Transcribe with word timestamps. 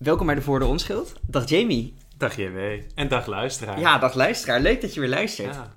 Welkom 0.00 0.26
bij 0.26 0.34
de 0.34 0.42
Voor 0.42 0.58
de 0.58 0.64
Onschuld. 0.64 1.12
Dag 1.26 1.48
Jamie. 1.48 1.94
Dag 2.16 2.36
JW. 2.36 2.58
En 2.94 3.08
dag 3.08 3.26
luisteraar. 3.26 3.80
Ja, 3.80 3.98
dag 3.98 4.14
luisteraar. 4.14 4.60
Leuk 4.60 4.80
dat 4.80 4.94
je 4.94 5.00
weer 5.00 5.08
luistert. 5.08 5.54
Ja. 5.54 5.72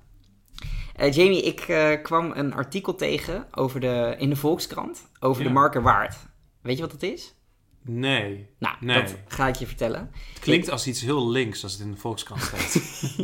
Eh, 0.96 1.12
Jamie, 1.14 1.42
ik 1.42 1.60
eh, 1.60 2.02
kwam 2.02 2.32
een 2.36 2.54
artikel 2.54 2.96
tegen 2.96 3.48
over 3.52 3.80
de, 3.80 4.16
in 4.18 4.30
de 4.30 4.36
Volkskrant 4.36 5.02
over 5.20 5.42
Ja. 5.42 5.48
de 5.48 5.54
marker 5.54 5.82
waard. 5.82 6.16
Weet 6.62 6.76
je 6.76 6.82
wat 6.82 6.92
dat 6.92 7.02
is? 7.02 7.36
Nee. 7.86 8.48
Nou, 8.60 8.76
Nee. 8.80 9.02
dat 9.02 9.16
ga 9.28 9.48
ik 9.48 9.56
je 9.56 9.68
vertellen. 9.68 10.12
Het 10.34 10.40
klinkt 10.40 10.70
als 10.70 10.88
iets 10.88 11.02
heel 11.02 11.30
links 11.30 11.64
als 11.64 11.72
het 11.72 11.82
in 11.82 11.92
de 11.92 11.98
Volkskrant 11.98 12.42
staat. 12.54 12.80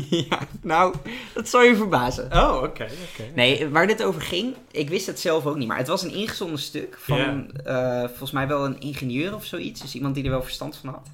ja, 0.10 0.40
nou, 0.62 0.96
dat 1.34 1.50
zal 1.50 1.64
je 1.64 1.76
verbazen. 1.76 2.34
oh, 2.34 2.56
oké. 2.64 2.84
oké. 2.84 3.24
Nee, 3.36 3.68
waar 3.70 3.88
dit 3.88 4.04
over 4.04 4.22
ging, 4.22 4.56
ik 4.72 4.90
wist 4.90 5.06
het 5.08 5.20
zelf 5.20 5.46
ook 5.46 5.56
niet. 5.58 5.68
Maar 5.68 5.78
het 5.78 5.88
was 5.88 6.04
een 6.04 6.14
ingezonden 6.14 6.60
stuk 6.60 6.98
van 7.00 7.52
eh, 7.52 8.00
volgens 8.08 8.32
mij 8.32 8.48
wel 8.48 8.66
een 8.66 8.80
ingenieur 8.80 9.36
of 9.36 9.46
zoiets. 9.46 9.82
Dus 9.82 9.96
iemand 9.96 10.16
die 10.16 10.24
er 10.24 10.30
wel 10.30 10.44
verstand 10.44 10.78
van 10.78 10.90
had. 10.90 11.08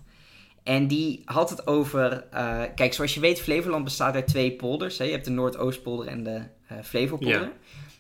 En 0.64 0.88
die 0.88 1.22
had 1.26 1.50
het 1.50 1.68
over... 1.68 2.26
eh, 2.32 2.62
kijk, 2.76 2.94
zoals 2.94 3.14
je 3.14 3.20
weet, 3.20 3.42
Flevoland 3.42 3.84
bestaat 3.84 4.16
uit 4.16 4.28
twee 4.28 4.52
polders. 4.52 4.98
Hè? 4.98 5.04
Je 5.06 5.12
hebt 5.12 5.26
de 5.26 5.32
Noordoostpolder 5.32 6.08
en 6.08 6.24
de 6.24 6.42
eh 6.68 6.78
Flevopolder. 6.84 7.52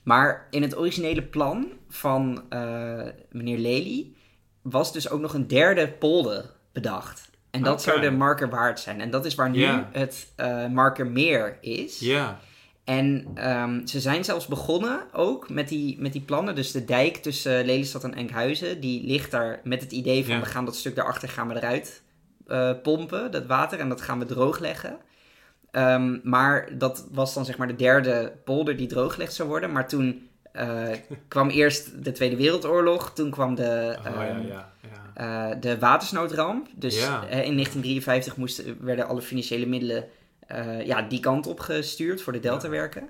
Maar 0.04 0.48
in 0.50 0.62
het 0.62 0.78
originele 0.78 1.22
plan 1.24 1.68
van 1.90 2.44
meneer 3.32 3.58
Lely... 3.58 4.08
was 4.66 4.94
dus 4.94 5.10
ook 5.10 5.22
nog 5.22 5.34
een 5.34 5.48
derde 5.48 5.88
polder 5.88 6.46
bedacht. 6.74 7.30
En 7.52 7.64
dat 7.64 7.82
zou 7.82 8.02
de 8.02 8.12
marker 8.12 8.50
waard 8.50 8.80
zijn. 8.80 9.02
En 9.02 9.10
dat 9.10 9.26
is 9.26 9.36
waar 9.36 9.50
nu 9.50 9.66
het 9.92 10.28
eh 10.36 10.68
marker 10.68 11.08
meer 11.08 11.58
is. 11.62 12.00
Ja. 12.00 12.40
En 12.84 13.28
ehm, 13.36 13.86
ze 13.86 14.00
zijn 14.00 14.24
zelfs 14.24 14.48
begonnen 14.48 15.00
ook 15.12 15.50
met 15.50 15.68
die, 15.68 16.02
met 16.02 16.12
die 16.12 16.22
plannen. 16.22 16.56
Dus 16.56 16.72
de 16.72 16.86
dijk 16.86 17.18
tussen 17.18 17.66
Lelystad 17.66 18.04
en 18.04 18.14
Enkhuizen, 18.14 18.80
die 18.80 19.08
ligt 19.08 19.32
daar 19.32 19.60
met 19.64 19.82
het 19.82 19.92
idee 19.92 20.26
van 20.26 20.40
we 20.40 20.46
gaan 20.46 20.66
dat 20.66 20.76
stuk 20.76 20.96
daarachter 20.96 21.30
gaan 21.30 21.48
we 21.48 21.56
eruit 21.56 22.02
eh, 22.48 22.72
pompen, 22.84 23.32
dat 23.32 23.46
water, 23.46 23.80
en 23.80 23.90
dat 23.90 24.02
gaan 24.02 24.20
we 24.20 24.26
droogleggen. 24.26 24.98
Ehm, 25.72 26.18
maar 26.24 26.78
dat 26.78 27.08
was 27.12 27.34
dan 27.34 27.46
zeg 27.46 27.58
maar 27.58 27.68
de 27.68 27.76
derde 27.76 28.34
polder 28.44 28.78
die 28.78 28.88
drooggelegd 28.88 29.34
zou 29.34 29.50
worden. 29.50 29.72
Maar 29.72 29.88
toen 29.88 30.30
eh, 30.56 30.98
kwam 31.28 31.50
eerst 31.50 32.04
de 32.04 32.12
Tweede 32.12 32.36
Wereldoorlog, 32.36 33.14
toen 33.14 33.30
kwam 33.32 33.56
de, 33.56 33.96
Oh, 34.00 34.04
ja, 34.04 34.28
ehm, 34.28 34.48
ja, 34.48 34.72
ja. 35.14 35.52
eh, 35.52 35.62
de 35.62 35.80
watersnoodramp. 35.80 36.68
Dus 36.76 36.96
eh, 36.98 37.08
in 37.22 37.30
1953 37.30 38.38
moesten, 38.38 38.78
werden 38.86 39.08
alle 39.08 39.22
financiële 39.22 39.66
middelen 39.66 40.06
ja, 40.84 41.02
die 41.02 41.20
kant 41.20 41.48
op 41.48 41.60
gestuurd 41.60 42.22
voor 42.22 42.34
de 42.34 42.40
deltawerken. 42.40 43.10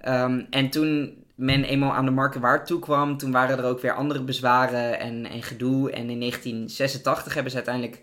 Ehm, 0.00 0.42
en 0.50 0.70
toen 0.70 1.24
men 1.34 1.64
eenmaal 1.64 1.92
aan 1.92 2.04
de 2.04 2.10
markenwaard 2.10 2.66
toekwam, 2.66 3.18
toen 3.18 3.32
waren 3.32 3.58
er 3.58 3.64
ook 3.64 3.80
weer 3.80 3.94
andere 3.94 4.22
bezwaren 4.22 4.98
en, 4.98 5.26
en 5.26 5.42
gedoe. 5.42 5.90
En 5.90 6.10
in 6.10 6.18
1986 6.20 7.34
hebben 7.34 7.50
ze 7.50 7.56
uiteindelijk 7.56 8.02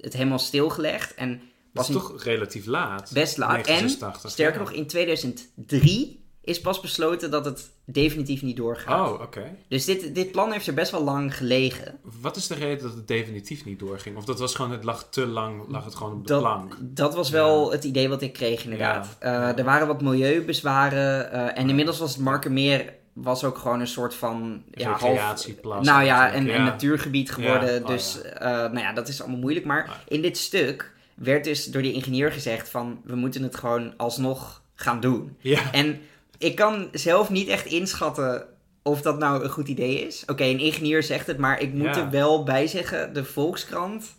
het 0.00 0.12
helemaal 0.12 0.38
stilgelegd. 0.38 1.14
En 1.14 1.40
in- 1.88 1.92
toch 1.92 2.22
relatief 2.22 2.66
laat. 2.66 3.10
best 3.12 3.36
laat. 3.36 3.48
En 3.48 3.62
1986, 3.62 4.30
sterker 4.30 4.60
ja. 4.60 4.64
nog, 4.66 4.72
in 4.72 4.86
2003 4.86 6.21
is 6.44 6.60
pas 6.60 6.80
besloten 6.80 7.30
dat 7.30 7.44
het 7.44 7.70
definitief 7.84 8.42
niet 8.42 8.56
doorgaat. 8.56 9.08
Oh, 9.10 9.20
oké. 9.20 9.56
Dus 9.68 9.84
dit, 9.84 10.14
dit 10.14 10.32
plan 10.32 10.52
heeft 10.52 10.66
er 10.66 10.74
best 10.74 10.90
wel 10.90 11.04
lang 11.04 11.36
gelegen. 11.36 11.98
Wat 12.20 12.36
is 12.36 12.46
de 12.46 12.54
reden 12.54 12.82
dat 12.86 12.94
het 12.94 13.08
definitief 13.08 13.64
niet 13.64 13.78
doorging? 13.78 14.16
Of 14.16 14.24
dat 14.24 14.38
was 14.38 14.54
gewoon, 14.54 14.70
het 14.70 14.84
lag 14.84 15.06
te 15.10 15.26
lang, 15.26 15.62
lag 15.68 15.84
het 15.84 15.94
gewoon 15.94 16.12
op 16.12 16.26
de 16.26 16.32
Dat, 16.32 16.40
plank? 16.42 16.76
dat 16.80 17.14
was 17.14 17.30
wel 17.30 17.72
het 17.72 17.84
idee 17.84 18.08
wat 18.08 18.22
ik 18.22 18.32
kreeg, 18.32 18.64
inderdaad. 18.64 19.16
Ja, 19.20 19.26
Eh, 19.26 19.32
ja. 19.32 19.56
Er 19.56 19.64
waren 19.64 19.86
wat 19.86 20.02
milieubezwaren. 20.02 21.32
eh, 21.32 21.58
en 21.62 21.68
inmiddels 21.68 21.98
was 21.98 22.10
het 22.14 22.20
Markermeer 22.24 22.92
was 23.12 23.44
ook 23.44 23.58
gewoon 23.58 23.80
een 23.80 23.86
soort 23.86 24.14
van... 24.14 24.62
Ja, 24.70 24.90
Recreatieplas 24.92 25.86
nou 25.86 26.04
ja, 26.04 26.34
een, 26.34 26.44
natuurgebied 26.46 27.32
geworden. 27.32 27.82
Oh 27.82 27.86
dus 27.86 28.22
eh, 28.22 28.48
nou 28.50 28.78
ja, 28.78 28.92
dat 28.92 29.08
is 29.08 29.20
allemaal 29.20 29.40
moeilijk. 29.40 29.66
Maar 29.66 30.02
in 30.08 30.22
dit 30.22 30.36
stuk 30.38 30.92
werd 31.14 31.44
dus 31.44 31.66
door 31.66 31.82
die 31.82 31.92
ingenieur 31.92 32.32
gezegd 32.32 32.68
van... 32.68 33.00
We 33.04 33.16
moeten 33.16 33.42
het 33.42 33.56
gewoon 33.56 33.94
alsnog 33.96 34.62
gaan 34.74 35.00
doen. 35.00 35.36
Ja. 35.40 35.72
En 35.72 36.00
ik 36.42 36.54
kan 36.54 36.88
zelf 36.92 37.30
niet 37.30 37.48
echt 37.48 37.66
inschatten 37.66 38.44
of 38.82 39.02
dat 39.02 39.18
nou 39.18 39.44
een 39.44 39.50
goed 39.50 39.68
idee 39.68 40.06
is. 40.06 40.22
Oké, 40.26 40.44
een 40.44 40.58
ingenieur 40.58 41.02
zegt 41.02 41.26
het, 41.26 41.38
maar 41.38 41.60
ik 41.60 41.72
moet 41.72 41.94
Ja. 41.94 41.96
er 41.96 42.10
wel 42.10 42.42
bij 42.42 42.66
zeggen... 42.66 43.14
De 43.14 43.24
Volkskrant 43.24 44.14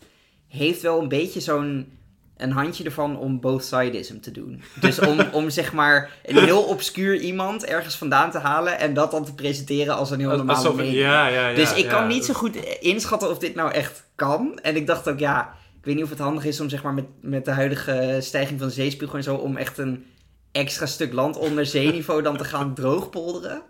heeft 0.48 0.82
wel 0.82 1.00
een 1.00 1.08
beetje 1.08 1.40
zo'n 1.40 1.92
een 2.36 2.50
handje 2.50 2.84
ervan 2.84 3.18
om 3.18 3.40
both 3.40 3.64
sidism 3.64 4.20
te 4.20 4.30
doen. 4.30 4.62
Dus 4.80 4.98
om, 4.98 5.20
om 5.32 5.50
zeg 5.50 5.72
maar 5.72 6.10
een 6.24 6.38
heel 6.44 6.62
obscuur 6.62 7.16
iemand 7.20 7.64
ergens 7.64 7.96
vandaan 7.96 8.30
te 8.30 8.38
halen... 8.38 8.78
en 8.78 8.94
dat 8.94 9.10
dan 9.10 9.24
te 9.24 9.34
presenteren 9.34 9.96
als 9.96 10.10
een 10.10 10.18
heel 10.18 10.28
normale 10.36 10.58
Alsof, 10.58 10.76
mening. 10.76 10.94
ja, 10.94 11.26
ja, 11.28 11.48
ja. 11.48 11.54
Dus 11.54 11.74
ik 11.74 11.88
kan 11.88 12.06
niet 12.06 12.24
zo 12.24 12.34
goed 12.34 12.56
inschatten 12.80 13.30
of 13.30 13.38
dit 13.38 13.54
nou 13.54 13.70
echt 13.72 14.04
kan. 14.14 14.58
En 14.62 14.76
ik 14.76 14.86
dacht 14.86 15.08
ook, 15.08 15.18
ja, 15.18 15.54
ik 15.78 15.84
weet 15.84 15.94
niet 15.94 16.04
of 16.04 16.10
het 16.10 16.18
handig 16.18 16.44
is 16.44 16.60
om 16.60 16.68
zeg 16.68 16.82
maar 16.82 16.94
met, 16.94 17.04
met 17.20 17.44
de 17.44 17.50
huidige 17.50 18.16
stijging 18.20 18.58
van 18.58 18.68
de 18.68 18.74
zeespiegel 18.74 19.16
en 19.16 19.22
zo... 19.22 19.34
om 19.34 19.56
echt 19.56 19.78
een 19.78 20.04
extra 20.54 20.86
stuk 20.86 21.12
land 21.12 21.36
onder 21.36 21.66
zeeniveau 21.66 22.22
dan 22.22 22.36
te 22.36 22.44
gaan 22.44 22.74
droogpolderen. 22.74 23.62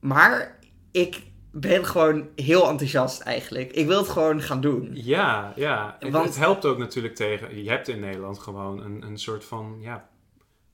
Maar 0.00 0.58
ik 0.90 1.22
ben 1.52 1.86
gewoon 1.86 2.28
heel 2.34 2.68
enthousiast 2.68 3.20
eigenlijk. 3.20 3.72
Ik 3.72 3.86
wil 3.86 3.98
het 3.98 4.08
gewoon 4.08 4.42
gaan 4.42 4.60
doen. 4.60 4.90
Ja, 4.92 5.52
ja. 5.56 5.96
Want- 6.00 6.24
Het 6.24 6.36
helpt 6.36 6.64
ook 6.64 6.78
natuurlijk 6.78 7.14
tegen. 7.14 7.62
Je 7.62 7.70
hebt 7.70 7.88
in 7.88 8.00
Nederland 8.00 8.38
gewoon 8.38 8.80
een, 8.84 9.02
een 9.02 9.18
soort 9.18 9.44
van 9.44 9.76
ja, 9.80 10.08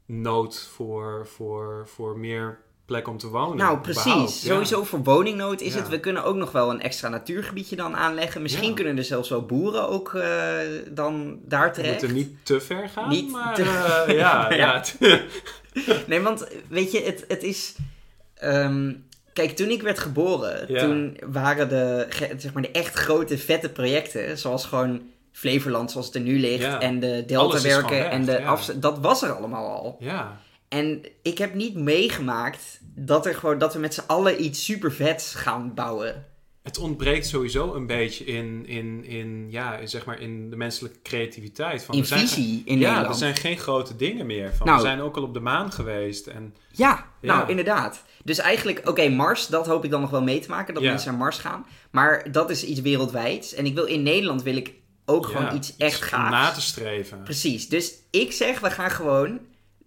nood 0.07 0.59
voor, 0.61 1.27
voor, 1.27 1.89
voor 1.89 2.19
meer 2.19 2.59
plek 2.87 3.09
om 3.09 3.19
te 3.19 3.29
wonen. 3.29 3.57
Nou, 3.57 3.79
precies. 3.79 4.43
ja. 4.43 4.53
Sowieso 4.53 4.85
voor 4.85 5.03
woningnood 5.03 5.61
is 5.61 5.73
Ja. 5.75 5.79
het. 5.79 5.89
We 5.89 6.01
kunnen 6.01 6.25
ook 6.25 6.37
nog 6.37 6.53
wel 6.53 6.71
een 6.71 6.81
extra 6.81 7.09
natuurgebiedje 7.09 7.77
dan 7.77 7.97
aanleggen. 7.97 8.43
Misschien 8.43 8.69
Ja. 8.69 8.75
kunnen 8.75 8.97
er 8.97 9.05
zelfs 9.05 9.29
wel 9.29 9.47
boeren 9.47 9.89
ook 9.89 10.15
eh, 10.15 10.49
dan 10.91 11.39
daar 11.45 11.69
We 11.69 11.75
terecht. 11.75 11.93
moeten 12.01 12.17
niet 12.17 12.37
te 12.43 12.61
ver 12.61 12.89
gaan, 12.89 13.09
Niet 13.09 13.31
maar 13.31 13.55
te- 13.55 13.63
eh, 14.09 14.15
ja, 14.19 14.53
Ja. 14.53 14.83
Nee, 16.07 16.21
want 16.21 16.47
weet 16.69 16.93
je, 16.93 17.01
het, 17.03 17.25
het 17.29 17.43
is. 17.43 17.75
ehm, 18.35 18.93
kijk, 19.33 19.57
toen 19.57 19.69
ik 19.69 19.83
werd 19.83 19.99
geboren, 19.99 20.65
Ja. 20.73 20.81
toen 20.81 21.19
waren 21.27 21.69
de, 21.69 22.07
zeg 22.37 22.53
maar, 22.53 22.63
de 22.63 22.71
echt 22.71 22.95
grote, 22.95 23.39
vette 23.39 23.69
projecten, 23.69 24.39
zoals 24.39 24.65
gewoon 24.67 25.01
Flevoland, 25.33 25.91
zoals 25.91 26.07
het 26.07 26.15
er 26.15 26.21
nu 26.21 26.39
ligt, 26.41 26.63
Ja. 26.63 26.81
en 26.81 27.01
de 27.01 27.25
deltawerken 27.27 28.11
en 28.11 28.25
de 28.25 28.33
ja. 28.33 28.57
dat 28.75 28.99
was 28.99 29.23
er 29.23 29.33
allemaal 29.33 29.67
al. 29.67 29.97
ja. 30.01 30.41
En 30.73 31.03
ik 31.23 31.39
heb 31.39 31.55
niet 31.55 31.75
meegemaakt 31.75 32.81
dat, 32.95 33.27
er 33.27 33.35
gewoon, 33.35 33.59
dat 33.59 33.73
we 33.75 33.79
met 33.81 33.95
z'n 33.95 34.03
allen 34.07 34.45
iets 34.45 34.65
super 34.65 34.93
vets 34.93 35.35
gaan 35.35 35.75
bouwen. 35.75 36.27
Het 36.63 36.79
ontbreekt 36.79 37.27
sowieso 37.27 37.75
een 37.75 37.87
beetje 37.87 38.25
in, 38.25 38.67
in, 38.67 39.05
in, 39.05 39.47
ja, 39.51 39.77
in, 39.77 39.89
zeg 39.89 40.05
maar 40.05 40.21
in 40.21 40.51
de 40.51 40.57
menselijke 40.57 40.99
creativiteit. 41.03 41.85
Van, 41.85 41.95
In 41.95 42.05
zijn 42.07 42.21
visie 42.29 42.63
in 42.65 42.79
ja, 42.79 42.87
Nederland. 42.87 43.07
er 43.09 43.15
zijn 43.15 43.37
geen 43.37 43.59
grote 43.59 43.97
dingen 43.97 44.27
meer. 44.27 44.55
Van, 44.55 44.67
Nou. 44.67 44.79
we 44.81 44.87
zijn 44.87 45.01
ook 45.01 45.17
al 45.17 45.23
op 45.23 45.35
de 45.35 45.41
maan 45.41 45.73
geweest. 45.73 46.27
En, 46.27 46.55
Ja, 46.71 47.07
Ja. 47.21 47.37
nou 47.37 47.51
inderdaad. 47.51 48.03
Dus 48.25 48.39
eigenlijk, 48.39 48.89
oké, 48.89 49.09
Mars, 49.09 49.47
dat 49.47 49.67
hoop 49.67 49.85
ik 49.85 49.91
dan 49.91 50.01
nog 50.01 50.11
wel 50.11 50.23
mee 50.23 50.39
te 50.41 50.49
maken, 50.49 50.75
dat 50.75 50.83
Ja. 50.83 50.91
mensen 50.91 51.11
naar 51.11 51.19
Mars 51.21 51.39
gaan. 51.39 51.67
Maar 51.91 52.33
dat 52.33 52.51
is 52.51 52.65
iets 52.65 52.81
wereldwijds. 52.81 53.55
En 53.55 53.67
ik 53.67 53.75
wil 53.75 53.85
in 53.85 54.03
Nederland 54.03 54.43
wil 54.43 54.57
ik 54.57 54.73
ook 55.05 55.27
gewoon 55.27 55.55
iets 55.57 55.77
echt 55.77 56.03
gaafs. 56.03 56.31
Na 56.31 56.51
te 56.51 56.61
streven. 56.61 57.23
Precies. 57.23 57.69
Dus 57.69 57.93
ik 58.11 58.33
zeg, 58.33 58.61
we 58.61 58.71
gaan 58.71 58.91
gewoon 58.91 59.41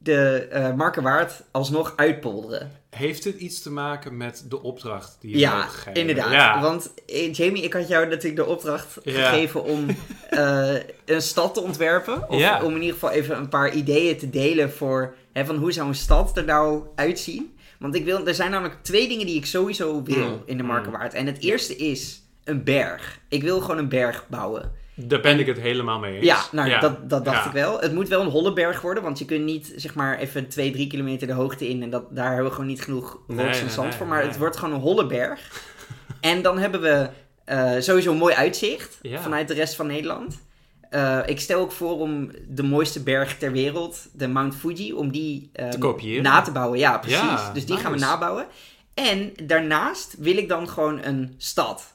de 0.06 0.48
eh 0.52 0.74
Markenwaard 0.74 1.44
alsnog 1.52 1.94
uitpolderen. 1.96 2.72
Heeft 2.90 3.24
het 3.24 3.36
iets 3.36 3.62
te 3.62 3.72
maken 3.72 4.18
met 4.18 4.46
de 4.50 4.62
opdracht 4.62 5.18
die 5.20 5.32
je 5.32 5.38
Ja, 5.38 5.60
hebt 5.60 5.72
gegeven? 5.72 5.94
inderdaad. 5.94 6.32
Ja. 6.32 6.62
Want 6.62 6.94
eh, 7.08 7.34
Jamie, 7.34 7.64
ik 7.64 7.74
had 7.74 7.88
jou 7.88 8.08
natuurlijk 8.08 8.36
de 8.36 8.46
opdracht 8.46 8.98
Ja. 9.04 9.30
gegeven 9.30 9.64
om 9.64 9.86
eh, 10.30 10.74
een 11.06 11.22
stad 11.22 11.54
te 11.54 11.62
ontwerpen. 11.62 12.30
Of 12.30 12.40
Ja. 12.40 12.64
om 12.64 12.70
in 12.76 12.80
ieder 12.82 12.94
geval 12.94 13.10
even 13.12 13.38
een 13.38 13.50
paar 13.50 13.74
ideeën 13.74 14.18
te 14.18 14.30
delen 14.30 14.72
voor 14.72 15.16
hè, 15.34 15.46
van 15.46 15.56
hoe 15.56 15.72
zou 15.72 15.88
een 15.88 15.96
stad 15.96 16.38
er 16.38 16.46
nou 16.46 16.84
uitzien. 16.96 17.58
Want 17.80 17.96
ik 17.96 18.06
wil, 18.06 18.28
er 18.28 18.36
zijn 18.36 18.52
namelijk 18.52 18.84
twee 18.84 19.08
dingen 19.08 19.26
die 19.26 19.36
ik 19.36 19.46
sowieso 19.46 20.04
wil 20.04 20.28
Mm, 20.30 20.42
in 20.46 20.58
de 20.58 20.64
mm. 20.64 20.70
Markenwaard. 20.70 21.14
En 21.14 21.26
het 21.26 21.42
eerste 21.42 21.76
is 21.76 22.22
een 22.44 22.64
berg. 22.64 23.20
Ik 23.30 23.42
wil 23.44 23.60
gewoon 23.60 23.78
een 23.78 23.90
berg 23.90 24.26
bouwen. 24.30 24.72
Daar 24.95 25.19
ben 25.22 25.39
ik 25.39 25.45
het 25.45 25.59
helemaal 25.59 26.00
mee 26.00 26.16
eens. 26.16 26.25
Ja, 26.25 26.39
nou, 26.51 26.80
Dat, 26.80 27.09
dat 27.09 27.25
dacht 27.25 27.38
Ja. 27.44 27.45
ik 27.45 27.51
wel. 27.51 27.80
Het 27.80 27.94
moet 27.94 28.07
wel 28.07 28.21
een 28.21 28.27
holle 28.30 28.53
berg 28.53 28.81
worden, 28.81 29.03
want 29.03 29.19
je 29.19 29.25
kunt 29.25 29.44
niet 29.45 29.74
zeg 29.75 29.95
maar 29.95 30.18
even 30.18 30.47
2, 30.47 30.71
3 30.71 30.88
kilometer 30.88 31.27
de 31.27 31.33
hoogte 31.33 31.69
in. 31.69 31.83
En 31.83 31.89
dat, 31.89 32.15
daar 32.15 32.27
hebben 32.27 32.45
we 32.45 32.51
gewoon 32.51 32.68
niet 32.68 32.81
genoeg 32.81 33.19
Nee, 33.27 33.45
rots 33.45 33.62
en 33.62 33.69
zand 33.69 33.88
nee, 33.89 33.97
voor. 33.97 34.07
Maar 34.07 34.24
het 34.24 34.38
wordt 34.38 34.57
gewoon 34.57 34.74
een 34.74 34.81
holle 34.81 35.06
berg. 35.07 35.63
en 36.21 36.42
dan 36.42 36.57
hebben 36.57 36.81
we 36.81 37.09
eh, 37.45 37.71
sowieso 37.80 38.12
een 38.12 38.18
mooi 38.18 38.36
uitzicht 38.36 38.97
Ja. 39.01 39.19
vanuit 39.21 39.47
de 39.47 39.53
rest 39.53 39.75
van 39.75 39.88
Nederland. 39.88 40.44
Eh, 40.89 41.19
ik 41.25 41.39
stel 41.39 41.59
ook 41.59 41.71
voor 41.71 42.00
om 42.00 42.31
de 42.48 42.63
mooiste 42.63 43.03
berg 43.03 43.38
ter 43.38 43.51
wereld, 43.51 44.07
de 44.13 44.27
Mount 44.27 44.56
Fuji, 44.56 44.94
om 44.94 45.12
die 45.12 45.50
eh, 45.53 45.69
Te 45.69 45.77
kopiëren. 45.77 46.24
na 46.24 46.41
te 46.41 46.51
bouwen. 46.51 46.80
Ja, 46.80 46.98
precies. 46.98 47.51
Dus 47.53 47.65
die 47.65 47.77
gaan 47.77 47.91
we 47.91 47.98
nabouwen. 47.98 48.45
En 48.94 49.31
daarnaast 49.44 50.15
wil 50.19 50.38
ik 50.38 50.50
dan 50.50 50.69
gewoon 50.69 51.03
een 51.03 51.33
stad. 51.38 51.94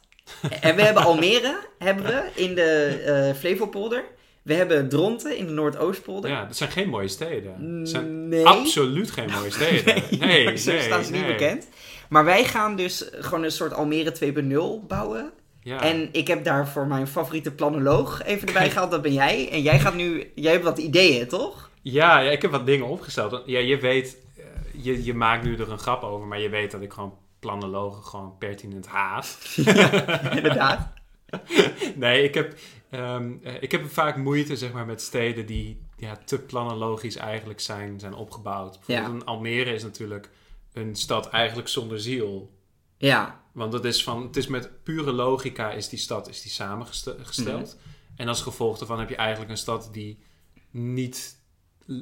En 0.61 0.77
we 0.77 0.82
hebben 0.82 1.05
Almere, 1.05 1.59
hebben 1.79 2.05
we, 2.05 2.23
in 2.35 2.55
de 2.55 3.03
eh 3.06 3.35
Flevopolder. 3.38 4.05
We 4.43 4.55
hebben 4.55 4.88
Dronten 4.88 5.37
in 5.37 5.47
de 5.47 5.53
Noordoostpolder. 5.53 6.31
Ja, 6.31 6.44
dat 6.44 6.56
zijn 6.56 6.71
geen 6.71 6.88
mooie 6.88 7.09
steden. 7.09 7.79
Dat 7.79 7.88
zijn 7.88 8.29
Nee. 8.29 8.47
absoluut 8.47 9.11
geen 9.11 9.31
mooie 9.31 9.50
steden. 9.50 10.03
Nee, 10.19 10.44
nee, 10.44 10.56
zo 10.56 10.79
staan 10.79 11.05
ze 11.05 11.12
niet 11.12 11.21
nee. 11.21 11.31
bekend. 11.32 11.69
Maar 12.09 12.25
wij 12.25 12.44
gaan 12.44 12.77
dus 12.77 13.09
gewoon 13.12 13.44
een 13.44 13.50
soort 13.50 13.73
Almere 13.75 14.12
2.0 14.82 14.87
bouwen. 14.87 15.31
Ja. 15.62 15.82
En 15.82 16.09
ik 16.12 16.27
heb 16.27 16.44
daar 16.44 16.69
voor 16.69 16.87
mijn 16.87 17.06
favoriete 17.06 17.53
planoloog 17.53 18.23
even 18.23 18.47
erbij 18.49 18.71
gehaald. 18.71 18.91
Dat 18.91 19.03
ben 19.03 19.12
jij. 19.12 19.49
En 19.50 19.62
jij 19.62 19.81
gaat 19.81 19.94
nu... 19.94 20.31
Jij 20.35 20.53
hebt 20.53 20.65
wat 20.65 20.79
ideeën, 20.79 21.29
toch? 21.29 21.71
Ja, 21.82 22.19
ja, 22.19 22.31
ik 22.31 22.43
heb 22.43 22.50
wat 22.50 22.67
dingen 22.67 22.87
opgesteld. 22.87 23.43
Ja, 23.47 23.59
je 23.59 23.79
weet, 23.79 24.17
eh, 24.37 24.44
je, 24.85 25.05
je 25.05 25.15
maakt 25.15 25.44
nu 25.44 25.56
er 25.56 25.71
een 25.71 25.79
grap 25.79 26.03
over, 26.03 26.27
maar 26.27 26.41
je 26.41 26.49
weet 26.49 26.71
dat 26.71 26.81
ik 26.81 26.93
gewoon 26.93 27.15
planologen 27.41 28.05
gewoon 28.05 28.39
pertinent 28.39 28.87
haat. 28.87 29.39
Inderdaad. 30.37 30.93
nee, 31.97 32.23
ik 32.23 32.35
heb, 32.35 32.59
ehm, 32.91 33.33
eh, 33.43 33.63
ik 33.63 33.73
heb 33.73 33.91
vaak 33.91 34.17
moeite 34.17 34.57
zeg 34.57 34.73
maar, 34.73 34.87
met 34.87 35.03
steden 35.03 35.47
die 35.47 35.81
ja, 35.97 36.17
te 36.25 36.39
planologisch 36.39 37.17
eigenlijk 37.17 37.61
zijn, 37.61 38.01
zijn 38.01 38.15
opgebouwd. 38.15 38.81
Bijvoorbeeld 38.87 39.23
Ja. 39.23 39.27
Almere 39.27 39.75
is 39.75 39.83
natuurlijk 39.83 40.31
een 40.73 40.97
stad 40.97 41.29
eigenlijk 41.29 41.69
zonder 41.69 42.01
ziel. 42.01 42.59
Ja. 42.97 43.41
Want 43.53 43.73
het 43.73 43.85
is, 43.85 44.03
van, 44.03 44.23
het 44.23 44.37
is 44.37 44.47
met 44.47 44.83
pure 44.83 45.13
logica 45.13 45.71
is 45.71 45.89
die 45.89 45.99
stad 45.99 46.29
is 46.29 46.43
die 46.43 46.51
samengesteld. 46.51 47.77
En 48.17 48.29
als 48.29 48.43
gevolg 48.43 48.79
daarvan 48.79 48.99
heb 48.99 49.09
je 49.09 49.17
eigenlijk 49.17 49.51
een 49.51 49.57
stad 49.57 49.89
die 49.93 50.23
niet 50.71 51.39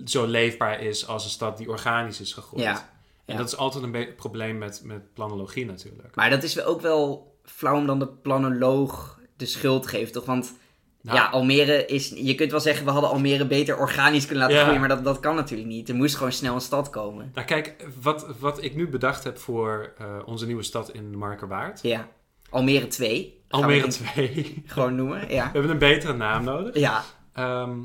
zo 0.05 0.27
leefbaar 0.27 0.81
is 0.81 1.07
als 1.07 1.25
een 1.25 1.31
stad 1.31 1.59
die 1.59 1.69
organisch 1.69 2.21
is 2.21 2.33
gegroeid. 2.33 2.65
Ja. 2.65 2.91
En 3.29 3.37
dat 3.37 3.47
is 3.47 3.57
altijd 3.57 3.85
een 3.85 4.15
probleem 4.17 4.59
met, 4.59 4.81
met 4.85 5.15
planologie 5.15 5.67
natuurlijk. 5.67 6.15
Maar 6.15 6.31
dat 6.31 6.43
is 6.43 6.63
ook 6.63 6.81
wel 6.81 7.35
flauw 7.45 7.77
om 7.77 7.87
dan 7.87 7.99
de 7.99 8.09
planoloog 8.09 9.19
de 9.37 9.47
schuld 9.47 9.87
geven, 9.87 10.13
toch? 10.13 10.25
Want 10.25 10.57
Nou, 11.03 11.17
ja, 11.19 11.27
Almere 11.29 11.87
is... 11.87 12.09
Je 12.09 12.35
kunt 12.35 12.51
wel 12.51 12.61
zeggen, 12.61 12.85
we 12.85 12.91
hadden 12.91 13.11
Almere 13.11 13.47
beter 13.47 13.77
organisch 13.79 14.25
kunnen 14.27 14.43
laten 14.43 14.57
Ja. 14.57 14.63
groeien. 14.63 14.81
Maar 14.81 14.89
dat, 14.89 15.05
dat 15.05 15.21
kan 15.21 15.35
natuurlijk 15.35 15.69
niet. 15.69 15.89
Er 15.89 15.95
moest 15.95 16.17
gewoon 16.17 16.33
snel 16.33 16.55
een 16.55 16.61
stad 16.61 16.91
komen. 16.91 17.31
Nou 17.35 17.47
kijk, 17.47 17.87
wat, 18.03 18.27
wat 18.39 18.63
ik 18.63 18.75
nu 18.75 18.89
bedacht 18.89 19.25
heb 19.25 19.39
voor 19.39 19.93
eh, 19.99 20.07
onze 20.25 20.47
nieuwe 20.47 20.63
stad 20.63 20.91
in 20.91 21.19
Markerwaard. 21.19 21.83
Ja. 21.83 22.09
Almere 22.51 22.87
2. 22.87 23.43
gaan 23.49 23.61
we 23.61 23.67
Almere 23.67 23.81
denk 23.81 23.93
2. 23.93 24.29
ik 24.29 24.63
Gewoon 24.67 24.95
noemen, 24.95 25.21
ja. 25.21 25.45
We 25.45 25.51
hebben 25.53 25.71
een 25.71 25.79
betere 25.79 26.13
naam 26.13 26.45
nodig. 26.45 26.75
Ja, 26.79 27.05
Ehm, 27.33 27.79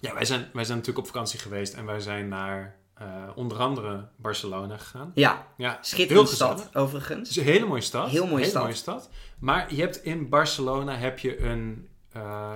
ja, 0.00 0.14
wij 0.14 0.24
zijn, 0.24 0.48
wij 0.52 0.64
zijn 0.64 0.78
natuurlijk 0.78 1.06
op 1.06 1.12
vakantie 1.12 1.38
geweest 1.38 1.74
en 1.74 1.86
wij 1.86 2.00
zijn 2.00 2.28
naar 2.28 2.76
eh, 2.94 3.06
onder 3.34 3.58
andere 3.58 4.08
Barcelona 4.16 4.76
gegaan. 4.76 5.10
ja. 5.14 5.46
Ja, 5.56 5.78
Schitterende 5.80 6.28
stad, 6.30 6.48
gezellig. 6.50 6.72
Het 6.72 6.82
overigens. 6.82 7.30
is 7.30 7.36
een 7.36 7.44
hele 7.44 7.66
mooie 7.66 7.80
stad. 7.80 8.10
Heel 8.10 8.24
mooie 8.26 8.36
Hele 8.38 8.48
stad. 8.48 8.62
mooie 8.62 8.74
stad. 8.74 9.08
Maar 9.38 9.74
je 9.74 9.80
hebt 9.80 9.96
in 10.04 10.28
Barcelona 10.28 10.96
heb 10.96 11.18
je 11.18 11.40
een, 11.42 11.88
eh, 12.12 12.52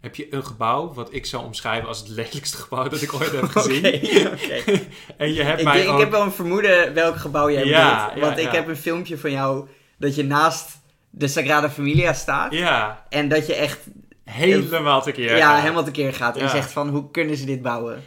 heb 0.00 0.14
je 0.16 0.34
een 0.34 0.44
gebouw 0.44 0.92
wat 0.94 1.12
ik 1.14 1.26
zou 1.26 1.44
omschrijven 1.44 1.88
als 1.88 1.98
het 1.98 2.08
lelijkste 2.08 2.56
gebouw 2.56 2.88
dat 2.88 3.02
ik 3.02 3.14
ooit 3.14 3.32
heb 3.32 3.44
gezien. 3.56 3.86
Oké. 4.26 4.62
En 5.16 5.32
je 5.34 5.42
hebt 5.42 5.58
Ik, 5.58 5.64
mij 5.64 5.76
denk- 5.82 5.92
ik 5.94 5.98
heb 5.98 6.10
wel 6.10 6.22
een 6.22 6.32
vermoeden 6.32 6.94
welk 6.94 7.16
gebouw 7.16 7.50
jij 7.50 7.64
Ja, 7.64 8.04
bedoelt. 8.06 8.24
Want 8.26 8.36
ja, 8.40 8.46
ik 8.46 8.52
ja. 8.52 8.58
heb 8.58 8.68
een 8.68 8.76
filmpje 8.76 9.18
van 9.18 9.30
jou 9.30 9.68
dat 9.98 10.14
je 10.14 10.24
naast 10.24 10.78
de 11.10 11.28
Sagrada 11.28 11.70
Familia 11.70 12.12
staat. 12.12 12.52
Ja, 12.52 13.04
En 13.08 13.28
dat 13.28 13.46
je 13.46 13.54
echt 13.54 13.78
helemaal 14.24 15.02
tekeer. 15.02 15.36
ja, 15.36 15.50
gaat. 15.52 15.60
helemaal 15.62 15.84
tekeer 15.84 16.12
gaat. 16.14 16.36
En 16.36 16.50
zegt 16.50 16.72
van, 16.72 16.88
hoe 16.88 17.10
kunnen 17.10 17.36
ze 17.36 17.44
dit 17.46 17.62
bouwen? 17.62 18.02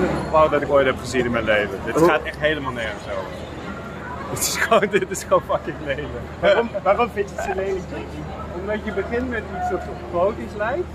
Het 0.00 0.24
gebouw 0.24 0.48
dat 0.48 0.62
ik 0.62 0.70
ooit 0.70 0.86
heb 0.86 0.98
gezien 0.98 1.24
in 1.24 1.30
mijn 1.30 1.44
leven. 1.44 1.78
Dit 1.84 2.02
gaat 2.02 2.22
echt 2.22 2.38
helemaal 2.38 2.72
nergens 2.72 3.04
over. 3.04 3.30
Dit 4.30 4.38
is 4.42 4.56
gewoon, 4.56 4.88
dit 4.90 5.10
is 5.10 5.22
gewoon 5.22 5.42
fucking 5.42 5.76
lelijk. 5.84 6.08
Waarom, 6.40 6.70
waarom 6.82 7.10
vind 7.10 7.30
je 7.30 7.36
het 7.36 7.44
zo 7.44 7.54
lelijk? 7.54 7.84
Omdat 8.60 8.84
je 8.84 8.92
begint 8.92 9.30
met 9.30 9.42
iets 9.56 9.70
dat 9.70 9.80
gotisch 10.12 10.54
lijkt. 10.56 10.86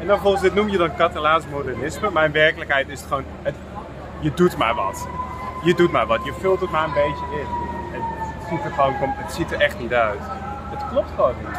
En 0.00 0.06
dan 0.06 0.18
volgens 0.18 0.42
dit 0.42 0.54
noem 0.54 0.68
je 0.68 0.78
dan 0.78 0.96
Catalaans 0.96 1.44
modernisme. 1.50 2.10
Maar 2.10 2.24
in 2.24 2.32
werkelijkheid 2.32 2.88
is 2.88 2.98
het 2.98 3.08
gewoon, 3.08 3.24
het, 3.42 3.54
je 4.20 4.32
doet 4.34 4.56
maar 4.56 4.74
wat. 4.74 5.06
Je 5.64 5.74
doet 5.74 5.92
maar 5.92 6.06
wat. 6.06 6.24
Je 6.24 6.32
vult 6.40 6.60
het 6.60 6.70
maar 6.70 6.84
een 6.84 6.92
beetje 6.94 7.24
in. 7.40 7.46
En 7.94 8.00
het 8.00 8.48
ziet 8.48 8.64
er 8.64 8.70
gewoon, 8.70 8.94
het 8.98 9.32
ziet 9.32 9.52
er 9.52 9.60
echt 9.60 9.78
niet 9.78 9.92
uit. 9.92 10.20
Het 10.70 10.88
klopt 10.90 11.10
gewoon 11.14 11.34
niet. 11.40 11.58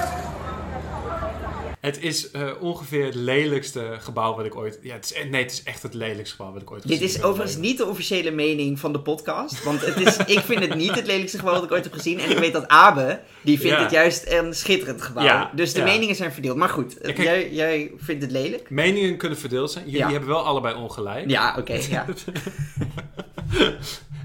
Het 1.85 2.01
is 2.01 2.31
eh, 2.31 2.51
ongeveer 2.59 3.05
het 3.05 3.15
lelijkste 3.15 3.97
gebouw 3.99 4.35
wat 4.35 4.45
ik 4.45 4.55
ooit... 4.55 4.79
Ja, 4.81 4.93
het 4.93 5.05
is, 5.05 5.13
e- 5.13 5.29
nee, 5.29 5.41
het 5.41 5.51
is 5.51 5.63
echt 5.63 5.83
het 5.83 5.93
lelijkste 5.93 6.35
gebouw 6.35 6.53
wat 6.53 6.61
ik 6.61 6.71
ooit 6.71 6.81
Dit 6.81 6.91
gezien 6.91 7.05
is 7.05 7.13
heb 7.13 7.21
in 7.21 7.27
mijn 7.27 7.33
overigens 7.33 7.67
niet 7.67 7.77
de 7.77 7.85
officiële 7.85 8.31
mening 8.31 8.79
van 8.79 8.93
de 8.93 8.99
podcast. 8.99 9.63
Want 9.63 9.85
het 9.85 9.99
is, 9.99 10.17
ik 10.17 10.39
vind 10.39 10.59
het 10.59 10.75
niet 10.75 10.95
het 10.95 11.05
lelijkste 11.05 11.37
gebouw 11.37 11.53
dat 11.53 11.63
ik 11.63 11.71
ooit 11.71 11.83
heb 11.83 11.93
gezien. 11.93 12.19
En 12.19 12.29
ik 12.31 12.37
weet 12.37 12.53
dat 12.53 12.67
Abe, 12.67 13.19
die 13.41 13.59
vindt 13.59 13.75
Ja. 13.75 13.81
het 13.81 13.91
juist 13.91 14.31
een 14.31 14.53
schitterend 14.53 15.01
gebouw. 15.01 15.23
Ja, 15.23 15.51
dus 15.55 15.73
de 15.73 15.79
ja. 15.79 15.85
meningen 15.85 16.15
zijn 16.15 16.31
verdeeld. 16.31 16.57
Maar 16.57 16.69
goed, 16.69 16.97
kijk- 17.01 17.17
jij, 17.17 17.51
jij 17.51 17.91
vindt 17.97 18.21
het 18.21 18.31
lelijk? 18.31 18.69
Meningen 18.69 19.17
kunnen 19.17 19.37
verdeeld 19.37 19.71
zijn. 19.71 19.85
Jullie 19.89 20.11
hebben 20.11 20.29
wel 20.29 20.45
allebei 20.45 20.75
ongelijk. 20.75 21.29
Ja, 21.29 21.55
oké. 21.57 21.79
ja. 21.89 22.05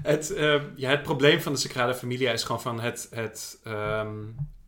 Het, 0.03 0.33
eh, 0.33 0.61
ja, 0.75 0.89
het 0.89 1.03
probleem 1.03 1.41
van 1.41 1.53
de 1.53 1.59
Sagrada 1.59 1.93
Familia 1.93 2.31
is 2.31 2.43
gewoon 2.43 2.61
van 2.61 2.79
het... 2.79 3.07
Het, 3.11 3.59
ehm, 3.63 4.07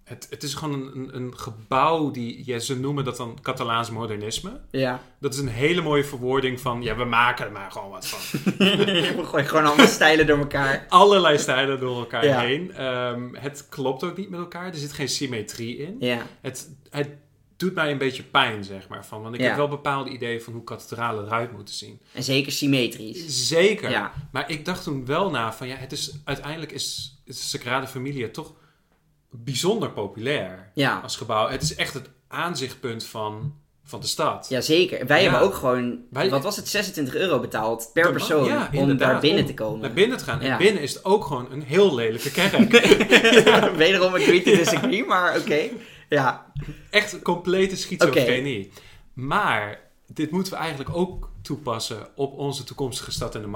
het, 0.04 0.28
het 0.30 0.44
is 0.44 0.54
gewoon 0.54 0.74
een, 0.74 0.96
een, 0.98 1.16
een 1.16 1.38
gebouw 1.38 2.12
die... 2.12 2.42
Ja, 2.46 2.60
ze 2.60 2.80
noemen 2.80 3.04
dat 3.04 3.18
dan 3.18 3.38
Catalaans 3.42 3.90
modernisme. 3.90 4.60
ja. 4.72 5.02
Dat 5.20 5.34
is 5.34 5.40
een 5.40 5.48
hele 5.48 5.82
mooie 5.82 6.04
verwoording 6.04 6.60
van... 6.60 6.82
Ja, 6.82 6.96
we 6.96 7.04
maken 7.06 7.46
er 7.46 7.52
maar 7.52 7.72
gewoon 7.72 7.90
wat 7.90 8.08
van. 8.08 8.42
We 8.68 9.22
gooien 9.24 9.48
gewoon 9.48 9.66
allemaal 9.66 9.88
stijlen 9.88 10.28
door 10.28 10.38
elkaar. 10.38 10.86
Allerlei 10.90 11.38
stijlen 11.38 11.80
door 11.80 11.98
elkaar 12.00 12.26
Ja. 12.26 12.40
heen. 12.40 12.74
Ehm, 12.74 13.34
het 13.36 13.66
klopt 13.70 14.04
ook 14.04 14.18
niet 14.18 14.30
met 14.30 14.40
elkaar. 14.40 14.68
Er 14.68 14.76
zit 14.76 14.94
geen 14.94 15.10
symmetrie 15.10 15.78
in. 15.78 15.96
Ja. 16.00 16.26
Het, 16.42 16.70
het 16.90 17.10
doet 17.58 17.74
mij 17.74 17.92
een 17.92 17.98
beetje 17.98 18.24
pijn, 18.24 18.64
zeg 18.64 18.88
maar. 18.88 19.06
Van, 19.06 19.22
want 19.22 19.34
ik 19.36 19.42
Ja. 19.42 19.48
heb 19.48 19.56
wel 19.56 19.68
bepaalde 19.68 20.10
ideeën 20.10 20.42
van 20.42 20.54
hoe 20.54 20.64
kathedralen 20.64 21.26
eruit 21.26 21.52
moeten 21.52 21.74
zien. 21.76 22.00
En 22.12 22.24
zeker 22.24 22.52
symmetrisch. 22.52 23.48
Zeker. 23.48 23.90
Ja. 23.90 24.14
Maar 24.32 24.50
ik 24.50 24.66
dacht 24.66 24.84
toen 24.84 25.06
wel 25.06 25.30
na 25.30 25.54
van 25.54 25.68
ja, 25.68 25.76
het 25.76 25.92
is 25.92 26.12
uiteindelijk 26.24 26.72
is, 26.72 27.18
is 27.26 27.38
de 27.38 27.44
Sagrada 27.58 27.88
Familia 27.88 28.28
toch 28.32 28.54
bijzonder 29.36 29.90
populair 29.90 30.70
Ja. 30.74 31.00
als 31.04 31.16
gebouw. 31.16 31.48
Het 31.50 31.62
is 31.62 31.76
echt 31.76 31.94
het 31.94 32.10
aanzichtpunt 32.28 33.06
van, 33.06 33.54
van 33.84 34.00
de 34.00 34.08
stad. 34.08 34.46
Ja, 34.50 34.62
zeker. 34.62 35.08
Wij 35.08 35.24
Ja. 35.24 35.30
hebben 35.30 35.48
ook 35.48 35.56
gewoon, 35.56 36.00
Wij- 36.10 36.30
wat 36.30 36.44
was 36.44 36.56
het, 36.56 36.68
26 36.68 37.16
euro 37.16 37.40
betaald 37.40 37.90
per 37.94 38.12
persoon 38.12 38.46
ja, 38.46 38.70
om 38.74 38.98
daar 38.98 39.20
binnen 39.20 39.42
om 39.42 39.48
te 39.48 39.54
komen. 39.54 39.80
Naar 39.82 39.94
binnen 39.94 40.18
te 40.18 40.24
gaan. 40.24 40.42
En 40.42 40.58
binnen 40.58 40.82
is 40.82 40.94
het 40.94 41.06
ook 41.06 41.26
gewoon 41.26 41.48
een 41.52 41.62
heel 41.64 41.96
lelijke 41.96 42.32
kerk. 42.32 42.72
Wederom 43.76 44.14
agree 44.14 44.42
to 44.42 44.52
disagree, 44.56 45.06
maar 45.06 45.38
oké. 45.38 45.60
Ja. 46.10 46.52
Echt 46.90 47.22
complete 47.22 47.76
schizofrenie. 47.78 48.72
Maar 49.14 49.80
dit 50.08 50.32
moeten 50.32 50.54
we 50.54 50.60
eigenlijk 50.60 50.96
ook 50.96 51.30
toepassen 51.44 52.08
op 52.16 52.38
onze 52.38 52.64
toekomstige 52.64 53.12
stad 53.12 53.36
in 53.36 53.42
de. 53.42 53.48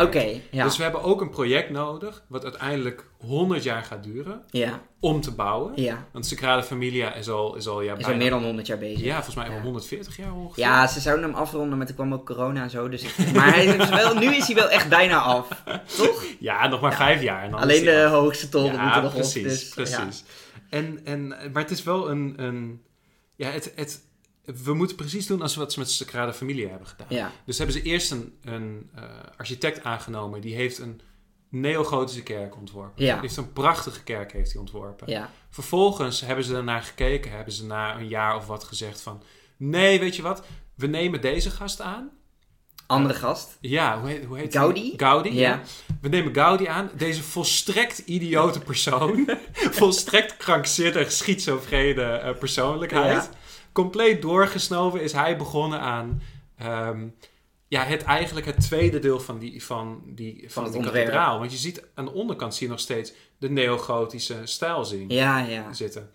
Oké, 0.00 0.40
ja. 0.50 0.64
Dus 0.64 0.76
we 0.76 0.82
hebben 0.82 1.02
ook 1.02 1.20
een 1.20 1.30
project 1.30 1.70
nodig, 1.70 2.22
wat 2.28 2.44
uiteindelijk 2.44 3.04
100 3.18 3.62
jaar 3.62 3.82
gaat 3.82 4.02
duren, 4.02 4.42
ja, 4.50 4.80
om 5.00 5.20
te 5.20 5.30
bouwen. 5.30 5.72
ja. 5.82 6.06
Want 6.12 6.26
Sagrada 6.26 6.62
Familia 6.62 7.14
is 7.14 7.28
al, 7.28 7.56
is 7.56 7.66
al, 7.68 7.82
ja, 7.82 7.96
Is 7.96 8.04
al 8.04 8.14
meer 8.14 8.30
dan 8.30 8.44
100 8.44 8.66
jaar 8.66 8.78
bezig. 8.78 9.00
Ja, 9.04 9.14
volgens 9.14 9.34
mij 9.34 9.48
al 9.48 9.54
Ja. 9.54 9.60
140 9.62 10.16
jaar 10.16 10.32
ongeveer. 10.34 10.64
Ja, 10.64 10.86
ze 10.86 11.00
zouden 11.00 11.24
hem 11.24 11.34
afronden, 11.34 11.78
maar 11.78 11.86
toen 11.86 11.96
kwam 11.96 12.12
ook 12.12 12.26
corona 12.26 12.62
en 12.62 12.70
zo. 12.70 12.88
Dus 12.88 13.16
maar 13.34 13.54
hij 13.54 13.64
is 13.64 13.88
wel, 13.88 14.14
nu 14.14 14.34
is 14.34 14.46
hij 14.46 14.54
wel 14.54 14.68
echt 14.68 14.88
bijna 14.88 15.18
af. 15.20 15.48
Toch? 15.96 16.24
Ja, 16.38 16.66
nog 16.68 16.80
maar 16.80 16.94
vijf 16.94 17.22
jaar. 17.22 17.42
En 17.42 17.50
dan 17.50 17.60
Alleen 17.60 17.84
de 17.84 18.04
af. 18.04 18.10
hoogste 18.12 18.48
toren 18.48 18.80
moeten 18.80 19.02
nog 19.02 19.12
precies, 19.14 19.36
op. 19.42 19.48
Dus, 19.48 19.68
precies. 19.68 20.24
En, 20.70 21.00
en, 21.04 21.28
maar 21.28 21.62
het 21.62 21.70
is 21.70 21.82
wel 21.82 22.10
een... 22.10 22.34
een 22.36 22.80
ja, 23.36 23.48
het, 23.50 23.72
het, 23.74 24.00
we 24.64 24.74
moeten 24.74 24.96
precies 24.96 25.26
doen 25.26 25.42
als 25.42 25.56
wat 25.56 25.72
ze 25.72 25.78
met 25.78 25.88
de 25.88 25.94
Sagrada 25.94 26.32
Familia 26.32 26.68
hebben 26.68 26.86
gedaan. 26.86 27.06
Ja. 27.10 27.32
Dus 27.44 27.58
hebben 27.58 27.76
ze 27.76 27.82
eerst 27.82 28.10
een, 28.10 28.38
een 28.42 28.90
eh, 28.94 29.02
architect 29.36 29.84
aangenomen. 29.84 30.40
Die 30.40 30.54
heeft 30.54 30.78
een 30.78 31.00
neogotische 31.48 32.22
kerk 32.22 32.56
ontworpen. 32.56 33.04
Ja. 33.04 33.12
Die 33.12 33.22
heeft 33.22 33.36
een 33.36 33.52
prachtige 33.52 34.02
kerk 34.02 34.32
heeft 34.32 34.52
hij 34.52 34.60
ontworpen. 34.60 35.10
Ja. 35.10 35.30
Vervolgens 35.50 36.20
hebben 36.20 36.44
ze 36.44 36.54
ernaar 36.54 36.82
gekeken. 36.82 37.30
Hebben 37.30 37.52
ze 37.52 37.66
na 37.66 37.98
een 37.98 38.08
jaar 38.08 38.36
of 38.36 38.46
wat 38.46 38.64
gezegd 38.64 39.00
van... 39.00 39.22
Nee, 39.56 40.00
weet 40.00 40.16
je 40.16 40.22
wat? 40.22 40.42
We 40.74 40.86
nemen 40.86 41.20
deze 41.20 41.50
gast 41.50 41.80
aan. 41.80 42.10
Andere 42.86 43.14
gast. 43.14 43.56
Ja, 43.60 44.00
hoe 44.00 44.08
heet, 44.08 44.24
hoe 44.24 44.36
heet 44.36 44.52
die? 44.52 44.60
Gaudi? 44.60 44.92
Gaudi, 44.96 45.34
ja. 45.34 45.48
Ja. 45.48 45.62
We 46.00 46.08
nemen 46.08 46.34
Gaudi 46.34 46.66
aan. 46.66 46.90
Deze 46.96 47.22
volstrekt 47.22 47.98
idiote 47.98 48.60
persoon. 48.60 49.28
volstrekt 49.80 50.36
krankzinnig, 50.36 51.12
schizofrene 51.12 52.02
eh, 52.02 52.38
persoonlijkheid. 52.38 53.28
Ja. 53.76 53.82
Compleet 53.82 54.22
doorgesnoven 54.22 55.02
is 55.02 55.12
hij 55.12 55.36
begonnen 55.36 55.80
aan... 55.80 56.22
ehm, 56.58 57.06
ja, 57.68 57.82
het 57.82 58.02
eigenlijk 58.02 58.46
het 58.46 58.60
tweede 58.60 58.98
deel 58.98 59.20
van 59.20 59.38
die, 59.38 59.64
van 59.64 60.02
die, 60.06 60.44
van 60.48 60.64
het 60.64 60.72
die 60.72 60.82
kathedraal. 60.82 61.38
Want 61.38 61.52
je 61.52 61.56
ziet 61.58 61.82
aan 61.94 62.04
de 62.04 62.12
onderkant 62.12 62.54
zie 62.54 62.66
je 62.66 62.72
nog 62.72 62.80
steeds 62.80 63.12
de 63.38 63.50
neogotische 63.50 64.36
stijl 64.44 64.84
zien, 64.84 65.08
Ja, 65.08 65.38
ja. 65.38 65.72
zitten. 65.72 66.10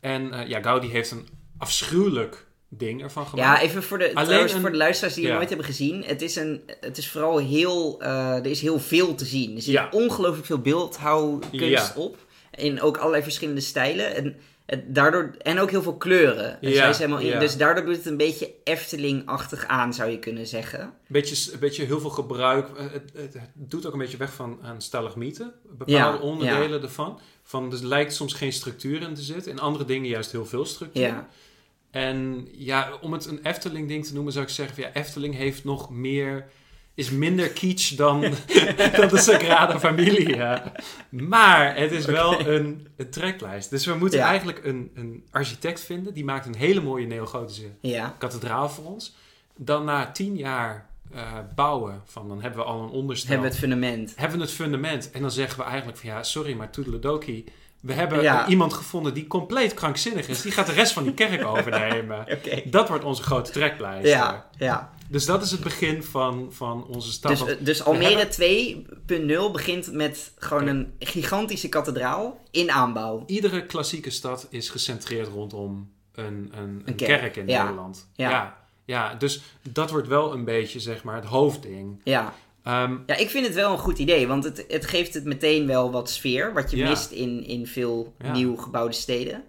En 0.00 0.32
eh, 0.32 0.48
ja, 0.48 0.60
Gaudi 0.62 0.88
heeft 0.88 1.10
een 1.10 1.28
afschuwelijk 1.58 2.46
ding 2.68 3.02
ervan 3.02 3.22
Ja, 3.22 3.28
gemaakt. 3.28 3.62
even 3.62 3.82
voor 3.82 3.98
de, 3.98 4.14
Alleen 4.14 4.42
een- 4.54 4.60
voor 4.60 4.70
de 4.70 4.76
luisteraars 4.76 5.14
die 5.14 5.22
het 5.24 5.32
ja. 5.32 5.38
nooit 5.38 5.48
hebben 5.48 5.66
gezien. 5.66 6.02
Het 6.04 6.22
is, 6.22 6.36
een, 6.36 6.62
het 6.80 6.98
is 6.98 7.10
vooral 7.10 7.38
heel... 7.38 8.00
eh, 8.02 8.34
er 8.36 8.46
is 8.46 8.60
heel 8.60 8.78
veel 8.78 9.14
te 9.14 9.24
zien. 9.24 9.56
Er 9.56 9.62
zit 9.62 9.72
Ja. 9.74 9.88
ongelooflijk 9.90 10.46
veel 10.46 10.58
beeldhouwkunst 10.60 11.60
Ja. 11.60 11.92
op. 11.96 12.16
In 12.54 12.80
ook 12.80 12.96
allerlei 12.96 13.22
verschillende 13.22 13.60
stijlen. 13.60 14.14
En 14.14 14.36
Het, 14.66 14.94
daardoor, 14.94 15.34
en 15.38 15.58
ook 15.58 15.70
heel 15.70 15.82
veel 15.82 15.96
kleuren. 15.96 16.58
Ja, 16.60 16.88
is 16.88 16.98
helemaal 16.98 17.18
in- 17.20 17.26
ja. 17.26 17.38
Dus 17.38 17.56
daardoor 17.56 17.84
doet 17.84 17.96
het 17.96 18.06
een 18.06 18.16
beetje 18.16 18.50
Efteling-achtig 18.64 19.66
aan, 19.66 19.94
zou 19.94 20.10
je 20.10 20.18
kunnen 20.18 20.46
zeggen. 20.46 20.80
Een 20.80 20.90
beetje, 21.06 21.52
een 21.52 21.58
beetje 21.58 21.84
heel 21.84 22.00
veel 22.00 22.10
gebruik. 22.10 22.68
eh, 22.76 22.82
Het, 22.92 23.10
het, 23.14 23.34
het 23.34 23.50
doet 23.54 23.86
ook 23.86 23.92
een 23.92 23.98
beetje 23.98 24.16
weg 24.16 24.32
van 24.32 24.58
aan 24.62 24.82
stalagmieten. 24.82 25.52
Bepaalde 25.70 25.92
Ja, 25.92 26.16
onderdelen 26.16 26.82
ervan. 26.82 27.18
Van, 27.42 27.72
er 27.72 27.86
lijkt 27.86 28.14
soms 28.14 28.32
geen 28.34 28.52
structuur 28.52 29.02
in 29.02 29.14
te 29.14 29.22
zitten. 29.22 29.52
In 29.52 29.58
andere 29.60 29.84
dingen 29.84 30.08
juist 30.08 30.32
heel 30.32 30.46
veel 30.46 30.64
structuur. 30.64 31.02
Ja, 31.02 31.28
En 31.90 32.48
ja, 32.52 32.88
om 33.00 33.12
het 33.12 33.26
een 33.26 33.40
Efteling 33.42 33.88
ding 33.88 34.06
te 34.06 34.14
noemen, 34.14 34.32
zou 34.32 34.44
ik 34.44 34.50
zeggen: 34.50 34.82
ja, 34.82 34.92
Efteling 34.92 35.34
heeft 35.34 35.64
nog 35.64 35.90
meer. 35.90 36.46
Is 36.94 37.10
minder 37.10 37.48
kitsch 37.48 37.94
dan, 37.96 38.20
dan 38.96 39.08
de 39.08 39.18
Sagrada 39.18 39.78
Familia. 39.80 40.72
Maar 41.08 41.76
het 41.76 41.92
is 41.92 42.04
wel 42.04 42.46
een, 42.46 42.86
een 42.96 43.10
treklijst. 43.10 43.70
Dus 43.70 43.86
we 43.86 43.94
moeten 43.94 44.18
Ja. 44.18 44.26
eigenlijk 44.26 44.64
een, 44.64 44.90
een 44.94 45.24
architect 45.30 45.80
vinden. 45.80 46.14
Die 46.14 46.24
maakt 46.24 46.46
een 46.46 46.54
hele 46.56 46.80
mooie 46.80 47.06
neogotische 47.06 47.70
ja, 47.80 48.14
kathedraal 48.18 48.68
voor 48.70 48.84
ons. 48.84 49.14
Dan 49.56 49.84
na 49.84 50.10
tien 50.10 50.36
jaar 50.36 50.90
eh, 51.12 51.38
bouwen, 51.54 52.02
van, 52.04 52.28
dan 52.28 52.42
hebben 52.42 52.60
we 52.60 52.66
al 52.66 52.82
een 52.82 52.88
onderstel. 52.90 53.28
hebben 53.30 53.48
we 53.48 53.54
het 53.54 53.64
fundament. 53.64 54.12
hebben 54.16 54.38
we 54.38 54.44
het 54.44 54.54
fundament. 54.54 55.10
En 55.10 55.20
dan 55.20 55.30
zeggen 55.30 55.58
we 55.58 55.64
eigenlijk 55.64 55.98
van 55.98 56.08
ja, 56.08 56.22
sorry, 56.22 56.54
maar 56.54 56.70
toedeledokie. 56.70 57.44
We 57.82 57.92
hebben 57.92 58.22
Ja. 58.22 58.46
iemand 58.48 58.72
gevonden 58.72 59.14
die 59.14 59.26
compleet 59.26 59.74
krankzinnig 59.74 60.28
is. 60.28 60.42
Die 60.42 60.52
gaat 60.52 60.66
de 60.66 60.72
rest 60.72 60.92
van 60.92 61.02
die 61.02 61.14
kerk 61.14 61.44
overnemen. 61.56 62.26
Dat 62.64 62.88
wordt 62.88 63.04
onze 63.04 63.22
grote 63.22 63.50
trekpleister. 63.50 64.08
Ja, 64.10 64.46
ja. 64.58 64.92
Dus 65.08 65.26
dat 65.26 65.42
is 65.42 65.50
het 65.50 65.60
begin 65.60 66.02
van, 66.02 66.46
van 66.50 66.86
onze 66.86 67.12
stap. 67.12 67.30
Dus, 67.46 67.56
dus 67.58 67.84
Almere 67.84 68.16
hebben- 68.16 69.26
2.0 69.48 69.50
begint 69.52 69.92
met 69.92 70.32
gewoon 70.38 70.66
een 70.66 70.92
gigantische 70.98 71.68
kathedraal 71.68 72.40
in 72.50 72.70
aanbouw. 72.70 73.22
iedere 73.26 73.66
klassieke 73.66 74.10
stad 74.10 74.46
is 74.50 74.68
gecentreerd 74.68 75.28
rondom 75.28 75.90
een, 76.14 76.24
een, 76.24 76.52
een 76.58 76.82
Een 76.84 76.94
kerk. 76.94 77.20
kerk, 77.20 77.36
in 77.36 77.48
ja. 77.48 77.62
Nederland. 77.62 78.08
Ja. 78.14 78.30
Ja. 78.30 78.56
ja, 78.84 79.14
dus 79.14 79.42
dat 79.70 79.90
wordt 79.90 80.08
wel 80.08 80.32
een 80.32 80.44
beetje 80.44 80.80
zeg 80.80 81.02
maar 81.04 81.14
het 81.14 81.24
hoofdding. 81.24 82.00
Ja. 82.04 82.34
Ehm, 82.64 82.96
ja, 83.06 83.16
ik 83.16 83.30
vind 83.30 83.46
het 83.46 83.54
wel 83.54 83.72
een 83.72 83.78
goed 83.78 83.98
idee, 83.98 84.26
want 84.26 84.44
het, 84.44 84.64
het 84.68 84.86
geeft 84.86 85.14
het 85.14 85.24
meteen 85.24 85.66
wel 85.66 85.90
wat 85.90 86.10
sfeer, 86.10 86.52
wat 86.52 86.70
je 86.70 86.76
Ja. 86.76 86.88
mist 86.88 87.10
in, 87.10 87.46
in 87.46 87.66
veel 87.66 88.14
Ja. 88.18 88.32
nieuw 88.32 88.56
gebouwde 88.56 88.94
steden. 88.94 89.42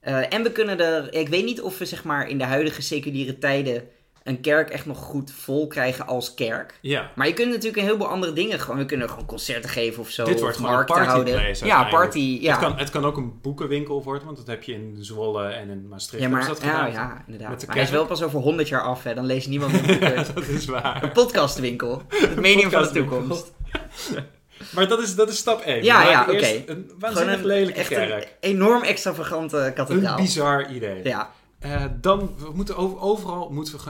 Eh, 0.00 0.32
en 0.32 0.42
we 0.42 0.52
kunnen 0.52 0.80
er, 0.80 1.14
ik 1.14 1.28
weet 1.28 1.44
niet 1.44 1.60
of 1.60 1.78
we 1.78 1.84
zeg 1.84 2.04
maar 2.04 2.28
in 2.28 2.38
de 2.38 2.44
huidige 2.44 2.82
seculiere 2.82 3.38
tijden 3.38 3.88
een 4.28 4.40
kerk 4.40 4.70
echt 4.70 4.86
nog 4.86 4.98
goed 4.98 5.30
vol 5.32 5.66
krijgen 5.66 6.06
als 6.06 6.34
kerk. 6.34 6.78
ja, 6.80 7.10
Maar 7.14 7.26
je 7.26 7.32
kunt 7.32 7.48
natuurlijk 7.48 7.76
een 7.76 7.84
heleboel 7.84 8.08
andere 8.08 8.32
dingen 8.32 8.60
gewoon. 8.60 8.78
We 8.78 8.84
kunnen 8.84 9.08
gewoon 9.10 9.26
concerten 9.26 9.70
geven 9.70 10.00
of 10.02 10.08
zo. 10.10 10.24
Dit 10.24 10.40
wordt 10.40 10.56
gewoon 10.56 10.78
een 10.78 10.84
partyplace 10.84 11.66
Ja, 11.66 11.84
party. 11.88 12.38
Ja, 12.40 12.50
Het, 12.50 12.60
kan, 12.60 12.78
het 12.78 12.90
kan 12.90 13.04
ook 13.04 13.16
een 13.16 13.40
boekenwinkel 13.42 14.02
worden, 14.02 14.24
want 14.24 14.36
dat 14.36 14.46
heb 14.46 14.62
je 14.62 14.72
in 14.72 14.96
Zwolle 15.00 15.44
en 15.48 15.68
in 15.70 15.88
Maastricht. 15.88 16.22
ja 16.24 16.30
maar 16.30 16.46
dat 16.46 16.62
ja, 16.62 16.72
gedaan. 16.74 16.92
ja, 16.92 17.22
inderdaad. 17.26 17.50
Met 17.50 17.60
de 17.60 17.66
Maar 17.66 17.74
hij 17.74 17.84
is 17.84 17.90
wel 17.90 18.06
pas 18.06 18.22
over 18.22 18.40
100 18.40 18.68
jaar 18.68 18.82
af, 18.82 19.02
hè. 19.02 19.14
Dan 19.14 19.26
leest 19.26 19.48
niemand 19.48 19.72
meer 19.72 19.82
boeken. 19.86 20.16
Dat 20.34 20.46
is 20.48 20.64
waar. 20.64 21.02
Een 21.02 21.12
podcastwinkel. 21.12 22.02
Het 22.08 22.40
medium 22.40 22.70
van 22.70 22.82
de 22.82 22.90
toekomst. 22.90 23.52
Maar 24.74 24.88
dat 24.88 25.02
is, 25.02 25.14
dat 25.14 25.28
is 25.28 25.36
stap 25.36 25.60
1. 25.60 25.84
Ja, 25.84 26.08
ja, 26.10 26.22
oké. 26.30 26.62
Een 26.66 26.90
waanzinnig 26.98 27.38
een, 27.38 27.46
lelijke 27.46 27.78
echt 27.78 27.88
kerk. 27.88 28.22
een 28.40 28.50
enorm 28.50 28.82
extravagante 28.82 29.56
Een 29.56 29.72
kathedraal. 29.72 30.16
bizar 30.16 30.70
idee. 30.70 31.00
Ja, 31.04 31.30
Eh, 31.58 31.84
dan, 32.00 32.34
we 32.38 32.50
moeten 32.54 32.76
over, 32.76 33.00
overal 33.00 33.48
moeten 33.50 33.74
we 33.74 33.80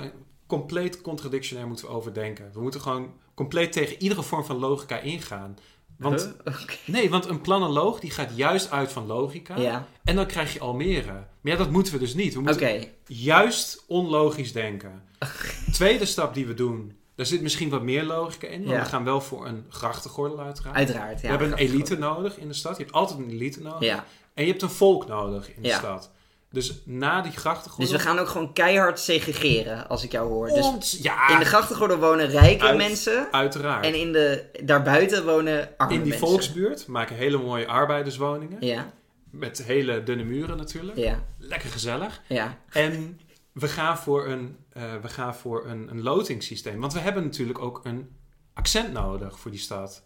compleet 0.49 1.01
contradictionair 1.01 1.67
moeten 1.67 1.87
we 1.87 1.93
overdenken. 1.93 2.51
We 2.53 2.61
moeten 2.61 2.81
gewoon 2.81 3.13
compleet 3.35 3.73
tegen 3.73 4.03
iedere 4.03 4.23
vorm 4.23 4.45
van 4.45 4.57
logica 4.59 4.99
ingaan. 5.01 5.57
Want, 5.97 6.35
Huh? 6.45 6.55
Nee, 6.97 7.11
want 7.11 7.27
een 7.27 7.41
planoloog 7.41 8.01
die 8.01 8.11
gaat 8.11 8.31
juist 8.35 8.71
uit 8.71 8.93
van 8.93 9.07
logica. 9.07 9.57
Ja, 9.59 9.87
En 10.05 10.17
dan 10.17 10.27
krijg 10.27 10.53
je 10.53 10.61
Almere. 10.61 11.13
Maar 11.13 11.53
ja, 11.53 11.57
dat 11.57 11.71
moeten 11.71 11.93
we 11.93 11.99
dus 11.99 12.15
niet. 12.15 12.35
We 12.35 12.41
moeten 12.41 12.61
juist 13.07 13.85
onlogisch 13.87 14.53
denken. 14.53 15.03
Tweede 15.73 16.05
stap 16.05 16.35
die 16.35 16.47
we 16.47 16.55
doen, 16.55 16.97
daar 17.15 17.27
zit 17.27 17.43
misschien 17.43 17.69
wat 17.69 17.83
meer 17.83 18.05
logica 18.05 18.47
in. 18.47 18.65
Maar 18.65 18.75
Ja. 18.75 18.83
we 18.83 18.89
gaan 18.89 19.05
wel 19.05 19.21
voor 19.21 19.47
een 19.47 19.65
grachtengordel 19.69 20.41
uiteraard. 20.41 20.77
Uiteraard, 20.77 21.15
ja. 21.17 21.23
we 21.23 21.29
hebben 21.29 21.53
een 21.53 21.59
elite 21.59 21.99
nodig 21.99 22.39
in 22.39 22.49
de 22.49 22.55
stad. 22.55 22.77
Je 22.77 22.83
hebt 22.83 22.95
altijd 22.95 23.19
een 23.19 23.31
elite 23.31 23.63
nodig. 23.63 23.81
Ja, 23.89 24.05
En 24.35 24.45
je 24.45 24.51
hebt 24.51 24.63
een 24.63 24.71
volk 24.71 25.07
nodig 25.07 25.55
in 25.57 25.63
de 25.63 25.69
stad. 25.71 26.11
Dus 26.51 26.83
na 26.85 27.21
die 27.23 27.33
grachtengordel... 27.33 27.87
dus 27.93 27.97
we 27.97 28.09
gaan 28.09 28.19
ook 28.19 28.29
gewoon 28.29 28.53
keihard 28.53 28.99
segregeren, 29.01 29.89
als 29.89 30.05
ik 30.05 30.13
jou 30.13 30.29
hoor. 30.29 30.49
Dus 30.49 30.99
ja, 31.03 31.29
in 31.29 31.39
de 31.39 31.45
grachtengordel 31.45 31.99
wonen 31.99 32.27
rijke 32.27 32.65
Uit- 32.65 32.77
mensen. 32.77 33.29
uiteraard. 33.33 33.85
En 33.85 33.95
in 33.95 34.13
de, 34.13 34.45
daarbuiten 34.65 35.25
wonen 35.25 35.69
arme 35.77 35.95
in 35.95 36.01
die 36.03 36.09
mensen. 36.11 36.29
volksbuurt 36.29 36.87
maken 36.87 37.17
hele 37.17 37.39
mooie 37.39 37.67
arbeiderswoningen. 37.67 38.57
Ja, 38.61 38.93
Met 39.31 39.63
hele 39.65 40.03
dunne 40.03 40.25
muren 40.25 40.57
natuurlijk. 40.57 40.97
ja, 40.99 41.23
Lekker 41.39 41.71
gezellig. 41.71 42.21
ja. 42.29 42.59
En 42.71 43.21
we 43.53 43.69
gaan 43.69 43.99
voor 43.99 44.27
een, 44.27 44.57
eh, 44.73 44.83
we 45.03 45.09
gaan 45.09 45.35
voor 45.35 45.67
een, 45.67 45.89
een 45.91 46.03
lotingssysteem. 46.03 46.81
Want 46.81 46.93
we 46.93 46.99
hebben 46.99 47.23
natuurlijk 47.23 47.59
ook 47.59 47.81
een 47.85 48.17
accent 48.55 48.93
nodig 48.93 49.39
voor 49.39 49.51
die 49.51 49.61
stad. 49.61 50.03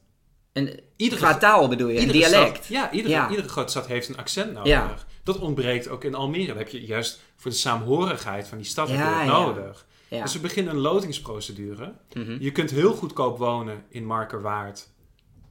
Iedere, 0.96 1.20
qua 1.20 1.38
taal 1.38 1.68
bedoel 1.68 1.88
je, 1.88 2.00
een 2.00 2.08
dialect. 2.08 2.54
Stad, 2.56 2.66
ja, 2.66 2.90
iedere, 2.92 3.14
Ja. 3.14 3.30
iedere 3.30 3.48
grote 3.48 3.70
stad 3.70 3.86
heeft 3.86 4.08
een 4.08 4.16
accent 4.16 4.52
nodig. 4.52 4.68
Ja. 4.72 4.94
Dat 5.22 5.38
ontbreekt 5.38 5.88
ook 5.88 6.04
in 6.04 6.14
Almere. 6.14 6.46
Dat 6.46 6.56
heb 6.56 6.68
je 6.68 6.84
juist 6.84 7.20
voor 7.36 7.50
de 7.50 7.56
saamhorigheid 7.56 8.48
van 8.48 8.58
die 8.58 8.66
stad 8.66 8.88
Ja, 8.88 9.24
nodig. 9.24 9.86
Dus 10.08 10.32
we 10.32 10.38
beginnen 10.40 10.74
een 10.74 10.80
lotingsprocedure. 10.80 11.92
Mhm. 12.12 12.36
Je 12.40 12.52
kunt 12.52 12.70
heel 12.70 12.92
goedkoop 12.94 13.38
wonen 13.38 13.84
in 13.88 14.04
Markerwaard. 14.06 14.90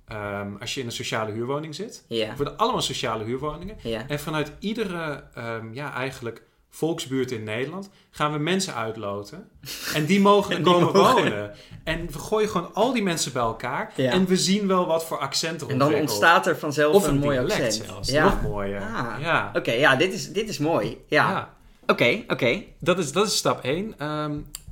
ehm, 0.08 0.56
als 0.60 0.74
je 0.74 0.80
in 0.80 0.86
een 0.86 0.92
sociale 0.92 1.32
huurwoning 1.32 1.76
zit. 1.76 2.06
Het 2.08 2.36
worden 2.36 2.58
allemaal 2.58 2.82
sociale 2.82 3.24
huurwoningen. 3.24 3.78
En 4.08 4.20
vanuit 4.20 4.52
iedere, 4.60 5.24
ehm, 5.34 5.74
ja, 5.74 5.94
eigenlijk 5.94 6.44
volksbuurt 6.74 7.32
in 7.32 7.44
Nederland 7.44 7.90
gaan 8.12 8.32
we 8.32 8.38
mensen 8.38 8.76
uitloten. 8.76 9.50
En 9.94 10.06
die 10.06 10.20
mogen 10.20 10.52
er 10.52 10.58
En 10.58 10.64
die 10.64 10.74
komen 10.74 10.94
mogen- 10.94 11.14
wonen. 11.24 11.52
En 11.84 12.08
we 12.12 12.20
gooien 12.20 12.50
gewoon 12.50 12.74
al 12.74 12.94
die 12.94 13.04
mensen 13.04 13.34
bij 13.34 13.42
elkaar. 13.42 13.94
Ja. 13.96 14.12
En 14.12 14.26
we 14.26 14.38
zien 14.38 14.68
wel 14.68 14.86
wat 14.88 15.06
voor 15.06 15.18
accenten 15.20 15.68
er 15.68 15.74
En 15.74 15.80
dan 15.80 15.94
ontstaat 15.94 16.48
er 16.48 16.58
vanzelf 16.58 16.94
Of 16.96 17.08
een, 17.08 17.14
een 17.14 17.20
mooi 17.20 17.38
accent. 17.40 17.74
zelfs. 17.74 18.10
Ja. 18.10 18.24
Nog 18.24 18.42
mooier. 18.42 18.82
Ah. 18.82 19.16
Ja. 19.22 19.52
Oké, 19.56 19.72
ja, 19.72 19.96
dit 19.96 20.14
is, 20.14 20.32
dit 20.32 20.50
is 20.50 20.58
mooi. 20.58 20.98
Ja. 21.08 21.30
Ja. 21.30 21.54
Oké, 21.88 22.24
oké. 22.28 22.64
Dat, 22.80 23.00
is, 23.00 23.12
dat 23.12 23.28
is 23.28 23.38
stap 23.38 23.64
1. 23.64 23.94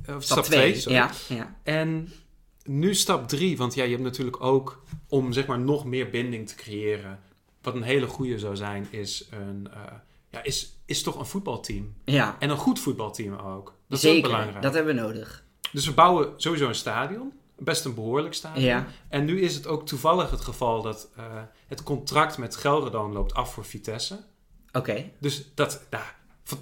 Stap 0.02 0.22
stap 0.22 0.44
2. 0.44 0.58
2, 0.60 0.80
sorry. 0.80 0.96
Ja, 0.96 1.10
ja. 1.28 1.54
En 1.62 2.12
nu 2.64 2.94
stap 2.94 3.28
3, 3.28 3.56
want 3.56 3.74
ja, 3.74 3.84
je 3.84 3.90
hebt 3.90 4.02
natuurlijk 4.02 4.42
ook 4.42 4.82
om 5.08 5.32
zeg 5.32 5.46
maar 5.46 5.58
nog 5.60 5.84
meer 5.84 6.10
binding 6.10 6.48
te 6.48 6.54
creëren. 6.54 7.18
Wat 7.62 7.74
een 7.74 7.82
hele 7.82 8.06
goede 8.06 8.38
zou 8.38 8.56
zijn, 8.56 8.86
is, 8.90 9.28
een, 9.30 9.68
eh, 9.72 9.80
ja, 10.30 10.42
is, 10.42 10.80
is 10.86 11.02
toch 11.02 11.18
een 11.18 11.26
voetbalteam. 11.26 11.94
ja. 12.04 12.36
En 12.38 12.50
een 12.50 12.56
goed 12.56 12.80
voetbalteam 12.80 13.34
ook. 13.38 13.74
Dat 13.88 14.02
is 14.02 14.16
ook 14.16 14.22
belangrijk. 14.22 14.62
dat 14.62 14.74
hebben 14.74 14.94
we 14.94 15.00
nodig. 15.00 15.44
Dus 15.72 15.86
we 15.86 15.92
bouwen 15.92 16.32
sowieso 16.36 16.68
een 16.68 16.74
stadion. 16.74 17.32
Best 17.58 17.84
een 17.84 17.94
behoorlijk 17.94 18.34
stadion. 18.34 18.64
Ja. 18.64 18.86
En 19.08 19.24
nu 19.24 19.40
is 19.40 19.54
het 19.54 19.66
ook 19.66 19.86
toevallig 19.86 20.30
het 20.30 20.40
geval 20.40 20.82
dat 20.82 21.08
eh, 21.16 21.24
het 21.68 21.82
contract 21.82 22.38
met 22.38 22.56
Gelderdoom 22.56 23.12
loopt 23.12 23.34
af 23.34 23.52
voor 23.52 23.64
Vitesse. 23.64 24.20
Oké. 24.72 25.10
Dus 25.18 25.50
dat, 25.54 25.86
nou, 25.90 26.04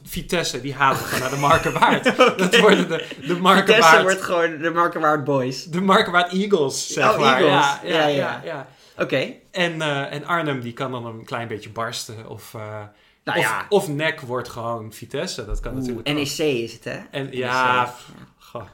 Vitesse, 0.02 0.60
die 0.60 0.74
halen 0.74 1.00
we 1.10 1.18
naar 1.18 1.30
de 1.30 1.36
Markerwaard. 1.36 2.04
Dat 2.38 2.58
worden 2.58 2.88
de, 2.88 3.06
de 3.26 3.36
Markerwaard... 3.38 3.84
Vitesse 3.84 4.02
wordt 4.02 4.22
gewoon 4.22 4.58
de 4.58 4.70
Markerwaard 4.70 5.24
Boys. 5.24 5.64
De 5.64 5.80
Markerwaard 5.80 6.32
Eagles, 6.32 6.86
zeg 6.92 7.12
Oh, 7.12 7.18
maar. 7.18 7.40
Eagles. 7.40 7.90
Ja, 7.90 7.98
ja, 7.98 7.98
Ja, 7.98 8.06
ja. 8.06 8.16
ja. 8.16 8.40
ja, 8.44 8.68
Oké. 8.98 9.32
En, 9.50 9.82
eh, 9.82 10.12
en 10.12 10.24
Arnhem, 10.24 10.60
die 10.60 10.72
kan 10.72 10.90
dan 10.90 11.06
een 11.06 11.24
klein 11.24 11.48
beetje 11.48 11.70
barsten. 11.70 12.28
Of, 12.28 12.54
eh 12.54 12.82
Nou 13.28 13.38
of, 13.38 13.44
ja. 13.44 13.66
of 13.68 13.88
NEC 13.88 14.20
wordt 14.20 14.48
gewoon 14.48 14.92
Vitesse. 14.92 15.44
Dat 15.46 15.60
kan 15.60 15.72
Oeh, 15.72 15.80
natuurlijk 15.80 16.08
ook. 16.08 16.14
NEC 16.14 16.38
is 16.62 16.72
het, 16.72 16.84
hè? 16.84 16.98
En 17.10 17.28
ja, 17.32 17.82
NEC. 17.84 17.92
goh. 18.38 18.64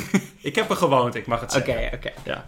ik 0.50 0.54
heb 0.54 0.70
er 0.70 0.76
gewoond, 0.76 1.14
ik 1.14 1.26
mag 1.26 1.40
het 1.40 1.56
Oké, 1.56 1.64
zeggen. 1.64 1.92
oké. 1.98 2.12
Ja. 2.24 2.46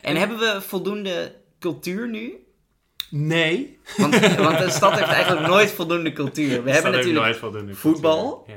En 0.00 0.16
hebben 0.16 0.38
we 0.38 0.60
voldoende 0.60 1.34
cultuur 1.58 2.08
nu? 2.08 2.34
Nee. 3.10 3.78
Want, 3.96 4.18
want 4.46 4.58
de 4.58 4.70
stad 4.70 4.92
heeft 4.98 5.10
eigenlijk 5.10 5.46
nooit 5.46 5.70
voldoende 5.70 6.12
cultuur. 6.12 6.62
We 6.64 6.70
hebben 6.70 6.92
natuurlijk 6.92 7.36
voetbal. 7.76 8.44
Ja. 8.46 8.54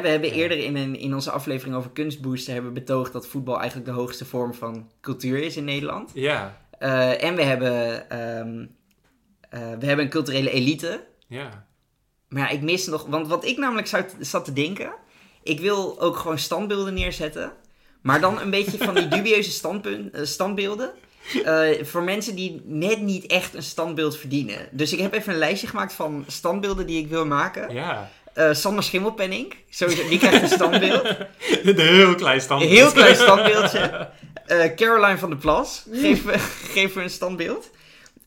We 0.00 0.08
hebben 0.08 0.28
Ja. 0.28 0.34
eerder 0.34 0.58
in, 0.58 0.76
een, 0.76 0.96
in 0.96 1.14
onze 1.14 1.30
aflevering 1.30 1.76
over 1.76 1.90
kunstboosten 1.90 2.52
hebben 2.54 2.74
betoogd 2.74 3.12
dat 3.12 3.26
voetbal 3.26 3.56
eigenlijk 3.58 3.86
de 3.90 3.94
hoogste 3.94 4.24
vorm 4.24 4.54
van 4.54 4.90
cultuur 5.00 5.42
is 5.42 5.56
in 5.56 5.64
Nederland. 5.64 6.10
Ja, 6.14 6.56
Eh, 6.78 7.22
en 7.24 7.34
we 7.36 7.42
hebben, 7.42 8.10
ehm, 8.10 8.66
eh, 9.50 9.60
we 9.78 9.86
hebben 9.86 10.04
een 10.04 10.10
culturele 10.10 10.50
elite. 10.50 11.04
Ja. 11.28 11.66
Maar 12.28 12.42
ja, 12.42 12.48
ik 12.48 12.62
mis 12.62 12.86
nog... 12.86 13.06
Want 13.06 13.28
wat 13.28 13.44
ik 13.44 13.56
namelijk 13.58 13.86
zou, 13.86 14.04
zat 14.20 14.44
te 14.44 14.52
denken... 14.52 14.92
Ik 15.42 15.60
wil 15.60 16.00
ook 16.00 16.16
gewoon 16.16 16.38
standbeelden 16.38 16.94
neerzetten. 16.94 17.52
Maar 18.02 18.20
dan 18.20 18.40
een 18.40 18.50
beetje 18.50 18.78
van 18.78 18.94
die 18.94 19.08
dubieuze 19.16 19.50
standpunt, 19.50 20.12
eh, 20.14 20.24
standbeelden. 20.24 20.90
eh, 21.44 21.84
voor 21.84 22.02
mensen 22.02 22.34
die 22.34 22.62
net 22.64 23.00
niet 23.00 23.26
echt 23.26 23.54
een 23.54 23.62
standbeeld 23.62 24.16
verdienen. 24.16 24.68
Dus 24.70 24.92
ik 24.92 24.98
heb 24.98 25.12
even 25.14 25.32
een 25.32 25.38
lijstje 25.38 25.66
gemaakt 25.66 25.92
van 25.92 26.24
standbeelden 26.26 26.86
die 26.86 27.02
ik 27.02 27.08
wil 27.08 27.26
maken. 27.26 27.74
ja. 27.74 28.10
Eh, 28.34 28.52
Sander 28.52 28.82
Schimmelpenning. 28.84 29.54
Sowieso, 29.70 30.08
die 30.08 30.18
krijgt 30.18 30.42
een 30.42 30.48
standbeeld. 30.48 31.04
Een 31.64 31.78
heel 31.78 32.14
klein 32.14 32.40
stand. 32.40 32.62
Een 32.62 32.68
heel 32.68 32.92
klein 32.92 33.14
standbeeldje. 33.16 34.08
Eh, 34.46 34.74
Caroline 34.74 35.18
van 35.18 35.28
der 35.30 35.38
Plas. 35.38 35.84
Geef, 35.92 36.24
me- 36.24 36.38
geef 36.72 36.94
me 36.94 37.02
een 37.02 37.10
standbeeld. 37.10 37.70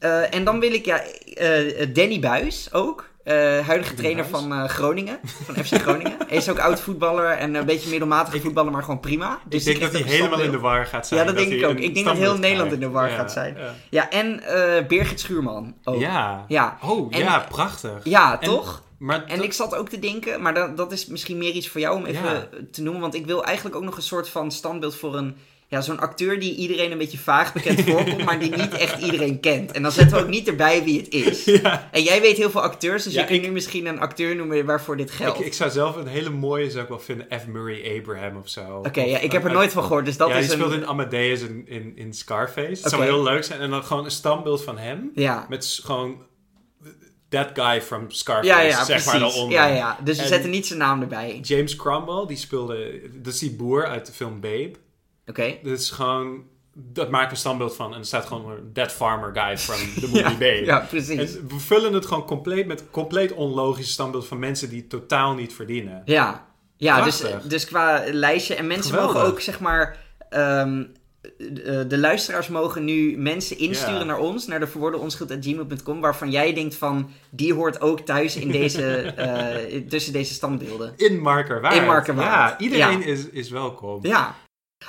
Eh, 0.01 0.33
en 0.33 0.43
dan 0.43 0.59
wil 0.59 0.73
ik 0.73 0.85
ja, 0.85 1.01
eh, 1.33 1.87
Danny 1.93 2.19
Buis 2.19 2.69
ook. 2.73 3.09
eh, 3.23 3.35
huidige 3.67 3.93
trainer 3.93 4.25
van 4.25 4.69
Groningen, 4.69 5.19
van 5.23 5.55
FC 5.55 5.73
Groningen. 5.73 6.15
Hij 6.27 6.37
is 6.37 6.49
ook 6.49 6.59
oud 6.59 6.79
voetballer 6.81 7.29
en 7.31 7.55
een 7.55 7.65
beetje 7.65 7.89
middelmatige 7.89 8.39
voetballer, 8.41 8.71
maar 8.71 8.83
gewoon 8.83 8.99
prima. 8.99 9.39
Dus 9.45 9.65
ik 9.65 9.79
denk 9.79 9.91
dat 9.91 10.01
hij 10.01 10.11
helemaal 10.11 10.41
in 10.41 10.51
de 10.51 10.59
war 10.59 10.85
gaat 10.85 11.07
zijn. 11.07 11.19
Ja, 11.19 11.25
dat 11.25 11.35
denk 11.35 11.51
ik 11.51 11.65
ook. 11.65 11.77
Ik 11.77 11.93
denk 11.93 12.05
dat 12.05 12.17
heel 12.17 12.37
Nederland 12.37 12.71
in 12.71 12.79
de 12.79 12.89
war 12.89 13.09
gaat 13.09 13.31
zijn. 13.31 13.57
Ja, 13.57 13.73
Ja, 13.89 14.09
en 14.09 14.43
Birgit 14.87 15.19
Schuurman 15.19 15.75
ook. 15.83 15.99
ja. 15.99 16.45
Ja. 16.47 16.77
Oh, 16.83 17.07
En- 17.13 17.19
ja, 17.19 17.45
prachtig. 17.49 17.99
Ja, 18.03 18.39
En- 18.39 18.49
toch? 18.49 18.81
Maar 19.01 19.25
En 19.25 19.35
dat- 19.35 19.45
ik 19.45 19.53
zat 19.53 19.75
ook 19.75 19.89
te 19.89 19.99
denken, 19.99 20.41
maar 20.41 20.53
dat, 20.53 20.77
dat 20.77 20.91
is 20.91 21.05
misschien 21.05 21.37
meer 21.37 21.51
iets 21.53 21.67
voor 21.67 21.81
jou 21.81 21.97
om 21.97 22.05
even 22.05 22.23
Ja. 22.33 22.47
te 22.71 22.81
noemen. 22.81 23.01
Want 23.01 23.15
ik 23.15 23.25
wil 23.25 23.43
eigenlijk 23.43 23.75
ook 23.75 23.83
nog 23.83 23.95
een 23.95 24.01
soort 24.01 24.29
van 24.29 24.51
standbeeld 24.51 24.95
voor 24.95 25.15
een... 25.15 25.35
Ja, 25.67 25.81
zo'n 25.81 25.99
acteur 25.99 26.39
die 26.39 26.55
iedereen 26.55 26.91
een 26.91 26.97
beetje 26.97 27.17
vaag 27.17 27.53
bekend 27.53 27.81
voorkomt, 27.89 28.23
maar 28.23 28.39
die 28.39 28.55
niet 28.55 28.73
echt 28.73 29.01
iedereen 29.01 29.39
kent. 29.39 29.71
En 29.71 29.81
dan 29.81 29.91
zetten 29.91 30.17
we 30.17 30.23
ook 30.23 30.29
niet 30.29 30.47
erbij 30.47 30.83
wie 30.83 30.99
het 30.99 31.09
is. 31.09 31.43
Ja. 31.61 31.89
En 31.91 32.03
jij 32.03 32.21
weet 32.21 32.37
heel 32.37 32.49
veel 32.49 32.61
acteurs, 32.61 33.03
dus 33.03 33.13
Ja, 33.13 33.21
je 33.21 33.27
kunt 33.27 33.39
ik- 33.39 33.45
nu 33.47 33.51
misschien 33.53 33.85
een 33.85 33.99
acteur 33.99 34.35
noemen 34.35 34.65
waarvoor 34.65 34.97
dit 34.97 35.11
geldt. 35.11 35.39
Ik, 35.39 35.45
ik 35.45 35.53
zou 35.53 35.69
zelf 35.71 35.95
een 35.95 36.07
hele 36.07 36.29
mooie 36.29 36.69
zou 36.69 36.83
ik 36.83 36.89
wel 36.89 36.99
vinden, 36.99 37.27
F. 37.39 37.47
Murray 37.47 37.97
Abraham 37.99 38.37
of 38.37 38.49
zo. 38.49 38.81
Oké, 38.85 39.01
ja, 39.01 39.17
ik 39.19 39.31
heb 39.31 39.43
er 39.45 39.51
nooit 39.51 39.71
van 39.71 39.83
gehoord, 39.83 40.05
dus 40.05 40.17
dat 40.17 40.27
ja, 40.29 40.35
is 40.35 40.41
die 40.41 40.51
een... 40.53 40.57
speelde 40.59 40.75
in 40.81 40.87
Amadeus 40.87 41.41
in, 41.41 41.63
in, 41.67 41.91
in 41.95 42.13
Scarface. 42.13 42.67
Het 42.69 42.79
Oké. 42.79 42.89
zou 42.89 43.03
heel 43.03 43.23
leuk 43.23 43.43
zijn. 43.43 43.59
En 43.59 43.69
dan 43.69 43.83
gewoon 43.83 44.05
een 44.05 44.11
standbeeld 44.11 44.63
van 44.63 44.77
hem. 44.77 45.11
Ja, 45.15 45.45
Met 45.49 45.79
gewoon 45.83 46.21
that 47.31 47.49
guy 47.53 47.81
from 47.81 48.11
Scarface, 48.11 48.47
ja, 48.47 48.59
ja, 48.59 48.75
zeg 48.83 48.85
precies. 48.85 49.05
maar 49.05 49.19
daaronder. 49.19 49.57
Ja, 49.57 49.65
ja, 49.65 49.97
dus 50.03 50.17
we 50.17 50.23
En- 50.23 50.27
zetten 50.29 50.49
niet 50.49 50.67
zijn 50.67 50.79
naam 50.79 51.01
erbij. 51.01 51.39
James 51.41 51.75
Cromwell, 51.75 52.25
die 52.27 52.37
speelde... 52.37 53.01
Dat 53.13 53.33
is 53.33 53.39
die 53.39 53.51
boer 53.55 53.85
uit 53.87 54.05
de 54.05 54.11
film 54.11 54.39
Babe. 54.39 54.71
Oké. 55.25 55.55
Dat 55.63 55.79
is 55.79 55.89
gewoon... 55.89 56.43
Dat 56.73 57.09
maakt 57.09 57.31
een 57.31 57.37
standbeeld 57.37 57.75
van. 57.75 57.93
En 57.93 57.99
er 57.99 58.05
staat 58.05 58.25
gewoon 58.25 58.59
that 58.73 58.91
farmer 58.91 59.31
guy 59.33 59.57
from 59.57 59.75
the 60.01 60.07
movie 60.07 60.19
Ja, 60.19 60.29
Babe. 60.29 60.65
ja, 60.65 60.79
precies. 60.89 61.35
En 61.35 61.47
we 61.47 61.59
vullen 61.59 61.93
het 61.93 62.05
gewoon 62.05 62.25
compleet 62.25 62.65
met 62.67 62.83
compleet 62.91 63.31
onlogische 63.31 63.91
standbeeld 63.91 64.27
van 64.27 64.39
mensen 64.39 64.69
die 64.69 64.79
het 64.79 64.89
totaal 64.89 65.33
niet 65.33 65.53
verdienen. 65.53 66.01
Ja, 66.05 66.47
ja 66.77 67.01
dus, 67.01 67.17
Prachtig. 67.19 67.41
dus 67.49 67.65
qua 67.65 68.03
lijstje. 68.11 68.55
En 68.55 68.67
mensen 68.67 68.91
Geweldig. 68.91 69.15
mogen 69.15 69.29
ook, 69.31 69.39
zeg 69.41 69.59
maar. 69.59 69.97
ehm, 70.29 70.83
de, 71.37 71.85
de 71.87 71.97
luisteraars 71.97 72.47
mogen 72.47 72.83
nu 72.85 73.17
mensen 73.17 73.57
insturen 73.57 74.07
naar 74.07 74.17
ons, 74.19 74.47
naar 74.47 74.59
de 74.59 74.67
verwoordenonschuld.gmail.com, 74.67 76.01
waarvan 76.01 76.31
jij 76.31 76.53
denkt 76.53 76.75
van, 76.75 77.09
die 77.29 77.53
hoort 77.53 77.81
ook 77.81 77.99
thuis 77.99 78.35
in 78.35 78.51
deze, 78.51 78.83
eh, 79.01 79.81
tussen 79.89 80.13
deze 80.13 80.33
standbeelden. 80.33 80.93
In 80.97 81.19
Markerwaard. 81.19 81.75
In 81.75 81.85
Markerwaard. 81.85 82.27
Ja, 82.29 82.57
iedereen 82.57 82.99
Ja. 82.99 83.05
Is, 83.05 83.29
is 83.29 83.49
welkom. 83.49 83.99
Ja. 84.01 84.35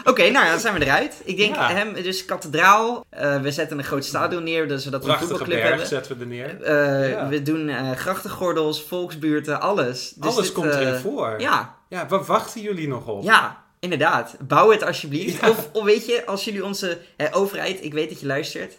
Oké, 0.05 0.23
nou 0.31 0.45
ja, 0.45 0.51
dan 0.51 0.61
zijn 0.61 0.75
we 0.79 0.85
eruit. 0.85 1.21
Ik 1.25 1.37
denk, 1.37 1.55
Ja. 1.55 1.71
hem, 1.71 1.93
dus 1.95 2.25
kathedraal, 2.25 3.05
eh, 3.09 3.41
we 3.41 3.51
zetten 3.51 3.79
een 3.79 3.85
groot 3.85 4.05
stadion 4.05 4.43
neer, 4.45 4.69
dus 4.69 4.83
zodat 4.83 5.05
we 5.05 5.11
een 5.13 5.19
voetbalclub 5.19 5.63
hebben. 5.63 5.87
zetten 5.87 6.17
we 6.17 6.23
er 6.23 6.29
neer. 6.31 6.63
Eh, 6.63 7.11
Ja. 7.11 7.29
We 7.29 7.43
doen 7.43 7.69
eh, 7.69 7.91
grachtengordels, 7.91 8.83
volksbuurten, 8.83 9.61
alles. 9.61 10.13
Dus 10.17 10.33
Alles 10.33 10.45
dit, 10.45 10.53
komt 10.53 10.71
eh, 10.71 10.81
erin 10.81 11.01
voor. 11.01 11.35
Ja, 11.41 11.77
Ja, 11.89 12.07
waar 12.09 12.25
wachten 12.25 12.61
jullie 12.61 12.89
nog 12.89 13.07
op? 13.07 13.23
Ja, 13.23 13.65
inderdaad. 13.83 14.37
Bouw 14.41 14.71
het 14.71 14.83
alsjeblieft. 14.85 15.41
Ja. 15.41 15.51
Of, 15.51 15.69
of 15.73 15.85
weet 15.85 16.07
je, 16.07 16.27
als 16.27 16.45
jullie 16.45 16.65
onze 16.65 16.99
eh, 17.17 17.27
overheid, 17.33 17.85
ik 17.85 17.93
weet 17.93 18.09
dat 18.09 18.21
je 18.21 18.27
luistert. 18.27 18.75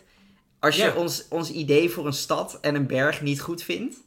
Als 0.60 0.76
je 0.76 0.84
Ja. 0.84 0.94
ons, 0.96 1.26
ons 1.30 1.52
idee 1.52 1.90
voor 1.90 2.06
een 2.06 2.14
stad 2.14 2.58
en 2.62 2.76
een 2.76 2.88
berg 2.88 3.22
niet 3.22 3.42
goed 3.42 3.64
vindt, 3.64 3.98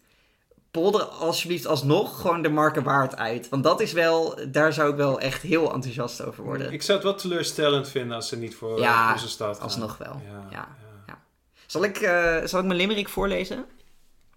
polder 0.70 1.02
alsjeblieft 1.02 1.66
alsnog 1.66 2.20
gewoon 2.20 2.42
de 2.42 2.48
marken 2.48 2.82
waard 2.82 3.16
uit. 3.16 3.48
Want 3.48 3.64
dat 3.64 3.80
is 3.80 3.92
wel, 3.92 4.38
daar 4.48 4.72
zou 4.72 4.90
ik 4.90 4.96
wel 4.96 5.20
echt 5.20 5.42
heel 5.42 5.72
enthousiast 5.72 6.22
over 6.24 6.44
worden. 6.44 6.72
Ik 6.72 6.82
zou 6.82 6.98
het 6.98 7.06
wel 7.06 7.16
teleurstellend 7.16 7.88
vinden 7.88 8.16
als 8.16 8.28
ze 8.28 8.36
niet 8.36 8.54
voor 8.54 8.78
Ja, 8.80 9.06
eh, 9.06 9.12
onze 9.12 9.28
stad 9.28 9.54
gaan. 9.54 9.64
alsnog 9.64 9.98
wel. 9.98 10.22
Ja, 10.30 10.46
Ja. 10.50 10.68
Zal 11.66 11.84
ik, 11.84 11.96
eh, 12.00 12.36
zal 12.44 12.60
ik 12.60 12.66
mijn 12.66 12.78
limerick 12.78 13.08
voorlezen? 13.08 13.64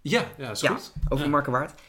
ja, 0.02 0.24
ja, 0.36 0.50
is 0.50 0.62
goed. 0.62 0.92
Over. 1.08 1.30
Markenwaard. 1.30 1.80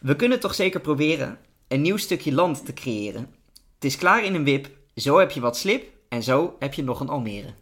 We 0.00 0.16
kunnen 0.16 0.40
toch 0.40 0.54
zeker 0.54 0.80
proberen 0.80 1.38
een 1.68 1.80
nieuw 1.82 1.96
stukje 1.96 2.32
land 2.32 2.64
te 2.66 2.72
creëren. 2.72 3.34
Het 3.76 3.84
is 3.84 3.96
klaar 3.96 4.24
in 4.24 4.34
een 4.34 4.44
wip, 4.44 4.68
zo 4.94 5.18
heb 5.18 5.30
je 5.30 5.40
wat 5.40 5.56
slip 5.56 5.84
en 6.08 6.22
zo 6.22 6.56
heb 6.58 6.74
je 6.74 6.82
nog 6.82 7.00
een 7.00 7.08
Almere. 7.08 7.54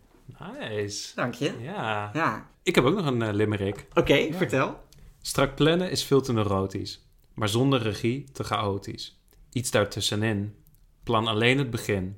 Nice. 0.61 1.15
Dank 1.15 1.35
je. 1.35 1.55
Ja. 1.61 2.11
Ja. 2.13 2.51
Ik 2.63 2.75
heb 2.75 2.85
ook 2.85 2.95
nog 2.95 3.07
een 3.07 3.23
eh, 3.23 3.33
limerick. 3.33 3.87
Oké, 3.95 4.33
vertel. 4.33 4.83
Strak 5.21 5.55
plannen 5.55 5.91
is 5.91 6.05
veel 6.05 6.21
te 6.21 6.33
neurotisch, 6.33 7.07
maar 7.35 7.49
zonder 7.49 7.83
regie 7.83 8.25
te 8.33 8.45
chaotisch. 8.45 9.21
Iets 9.53 9.71
daartussenin. 9.71 10.55
Plan 11.03 11.27
alleen 11.27 11.59
het 11.59 11.71
begin. 11.71 12.17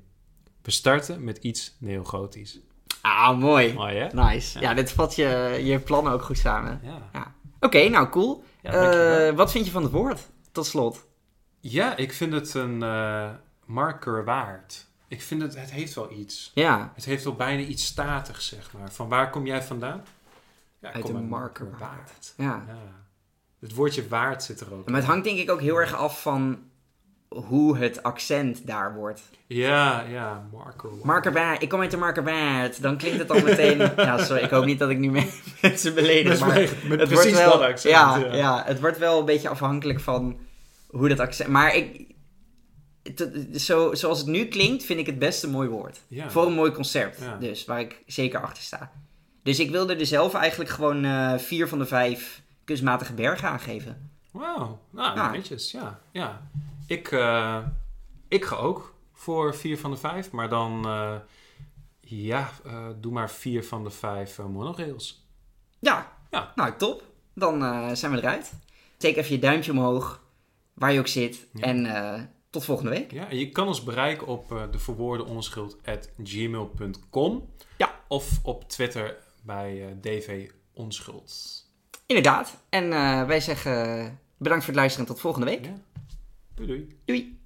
We 0.62 0.70
starten 0.70 1.24
met 1.24 1.36
iets 1.38 1.76
neogotisch. 1.80 2.59
Ah, 3.00 3.38
mooi. 3.38 3.72
Mooi 3.74 3.96
hè? 3.96 4.09
Nice. 4.22 4.61
Ja, 4.61 4.68
Ja. 4.68 4.74
dit 4.74 4.92
vat 4.92 5.14
je, 5.16 5.61
je 5.64 5.78
plannen 5.78 6.12
ook 6.12 6.22
goed 6.22 6.38
samen. 6.38 6.80
Ja. 7.12 7.35
Oké, 7.61 7.88
nou 7.88 8.09
cool. 8.09 8.44
Eh, 8.62 9.30
wat 9.30 9.50
vind 9.50 9.64
je 9.66 9.70
van 9.70 9.82
het 9.82 9.92
woord? 9.92 10.28
Tot 10.52 10.66
slot. 10.66 11.06
Ja, 11.61 11.96
ik 11.96 12.12
vind 12.12 12.32
het 12.32 12.54
een 12.54 12.82
eh, 12.82 13.30
marker 13.66 14.24
waard. 14.24 14.87
Ik 15.09 15.22
vind 15.22 15.42
het, 15.42 15.57
het 15.59 15.70
heeft 15.70 15.94
wel 15.94 16.12
iets. 16.12 16.50
Ja, 16.55 16.92
Het 16.94 17.05
heeft 17.05 17.24
wel 17.24 17.35
bijna 17.35 17.62
iets 17.62 17.85
statigs, 17.85 18.48
zeg 18.48 18.72
maar. 18.72 18.90
Van 18.92 19.09
waar 19.09 19.31
kom 19.31 19.46
jij 19.46 19.62
vandaan? 19.62 20.05
Ja, 20.79 20.92
Uit 20.92 21.02
kom 21.05 21.12
de 21.12 21.18
uit 21.18 21.29
marker 21.29 21.70
waard. 21.79 22.35
ja. 22.37 22.64
Ja. 22.66 22.76
Het 23.61 23.74
woordje 23.74 24.09
waard 24.09 24.42
zit 24.42 24.61
er 24.61 24.74
ook 24.74 24.87
Maar 24.88 24.96
het 25.00 25.09
hangt 25.09 25.24
denk 25.24 25.38
ik 25.38 25.50
ook 25.50 25.61
heel 25.61 25.76
erg 25.81 25.94
af 25.94 26.22
van 26.22 26.59
hoe 27.29 27.76
het 27.79 28.02
accent 28.02 28.66
daar 28.66 28.94
wordt. 28.94 29.22
Ja, 29.46 30.00
ja, 30.00 30.46
marker 30.52 30.90
waard. 30.90 31.05
Markerwaard, 31.05 31.62
ik 31.62 31.68
kom 31.68 31.81
uit 31.81 31.90
de 31.90 31.96
Markerwaard. 31.96 32.83
Dan 32.83 32.96
klinkt 32.96 33.18
het 33.18 33.31
al 33.31 33.40
meteen... 33.42 33.79
ja, 33.96 34.24
sorry, 34.24 34.42
ik 34.42 34.50
hoop 34.50 34.64
niet 34.64 34.79
dat 34.79 34.90
ik 34.90 34.98
nu 34.98 35.11
me- 35.11 35.40
mensen 35.62 35.94
beledig, 35.94 36.40
maar... 36.40 36.48
met 36.88 37.00
Het 37.00 37.09
precies 37.09 37.14
wordt 37.14 37.37
wel, 37.37 37.50
dat 37.59 37.61
accent. 37.68 37.94
ja, 37.94 38.16
ja. 38.16 38.62
het 38.66 38.81
wordt 38.81 38.98
wel 38.98 39.18
een 39.18 39.24
beetje 39.24 39.48
afhankelijk 39.48 40.00
van 40.00 40.38
hoe 40.87 41.09
dat 41.09 41.20
accent... 41.20 41.48
Maar 41.48 41.74
ik... 41.74 42.14
zo, 43.55 43.95
zoals 43.95 44.19
het 44.19 44.27
nu 44.27 44.45
klinkt, 44.47 44.85
vind 44.85 45.01
ik 45.01 45.07
het 45.07 45.19
best 45.19 45.42
een 45.42 45.51
mooi 45.51 45.69
woord. 45.69 46.01
Ja. 46.09 46.31
Voor 46.31 46.47
een 46.47 46.53
mooi 46.55 46.73
concept, 46.73 47.21
Ja. 47.21 47.37
dus, 47.37 47.64
waar 47.64 47.81
ik 47.81 48.03
zeker 48.07 48.40
achter 48.42 48.62
sta. 48.62 48.92
Dus 49.42 49.59
ik 49.61 49.71
wilde 49.71 49.95
er 49.95 50.07
zelf 50.07 50.35
eigenlijk 50.35 50.71
gewoon 50.71 51.05
eh, 51.05 51.38
vier 51.38 51.69
van 51.69 51.79
de 51.79 51.87
vijf 51.87 52.42
kunstmatige 52.64 53.12
bergen 53.14 53.49
aangeven. 53.49 54.11
Wauw, 54.31 54.81
nou, 54.90 55.16
Ja. 55.16 55.31
netjes, 55.31 55.71
ja. 55.71 56.01
ja. 56.12 56.49
Ik, 56.87 57.11
eh, 57.12 57.59
ik 58.29 58.45
ga 58.45 58.57
ook 58.57 58.95
voor 59.12 59.55
vier 59.55 59.79
van 59.79 59.90
de 59.90 59.97
vijf, 59.97 60.31
maar 60.31 60.49
dan, 60.49 60.85
eh, 60.87 61.14
ja, 62.01 62.51
doe 63.01 63.12
maar 63.12 63.31
vier 63.31 63.64
van 63.64 63.85
de 63.85 63.90
vijf 63.90 64.38
monorails. 64.38 65.27
Ja, 65.79 66.12
Ja. 66.31 66.53
nou 66.55 66.73
top. 66.77 67.03
Dan 67.35 67.61
zijn 67.97 68.12
we 68.12 68.19
eruit. 68.19 68.53
Steek 68.97 69.16
even 69.16 69.33
je 69.35 69.38
duimpje 69.38 69.71
omhoog, 69.73 70.23
waar 70.75 70.92
je 70.92 70.99
ook 70.99 71.07
zit. 71.07 71.47
En 71.61 71.87
tot 72.57 72.64
volgende 72.64 72.90
week. 72.90 73.12
Ja, 73.12 73.31
en 73.31 73.38
je 73.38 73.49
kan 73.49 73.66
ons 73.66 73.83
bereiken 73.83 74.27
op 74.27 74.53
eh 74.53 74.62
de 74.71 74.79
verwoorde 74.79 75.25
onschuld 75.25 75.77
gmail.com. 76.23 77.49
Ja. 77.77 78.01
Of 78.09 78.38
op 78.42 78.69
Twitter 78.69 79.16
bij 79.42 79.87
eh, 79.87 79.92
DV 80.01 80.51
Onschuld. 80.73 81.64
Inderdaad. 82.07 82.57
En 82.69 82.92
eh, 82.92 83.27
wij 83.27 83.40
zeggen 83.40 83.75
bedankt 84.37 84.64
voor 84.64 84.73
het 84.73 84.83
luisteren 84.83 85.07
en 85.07 85.12
tot 85.12 85.23
volgende 85.23 85.47
week. 85.47 85.64
Ja. 85.64 85.81
Doei 86.55 86.69
doei. 86.69 86.99
Doei. 87.05 87.35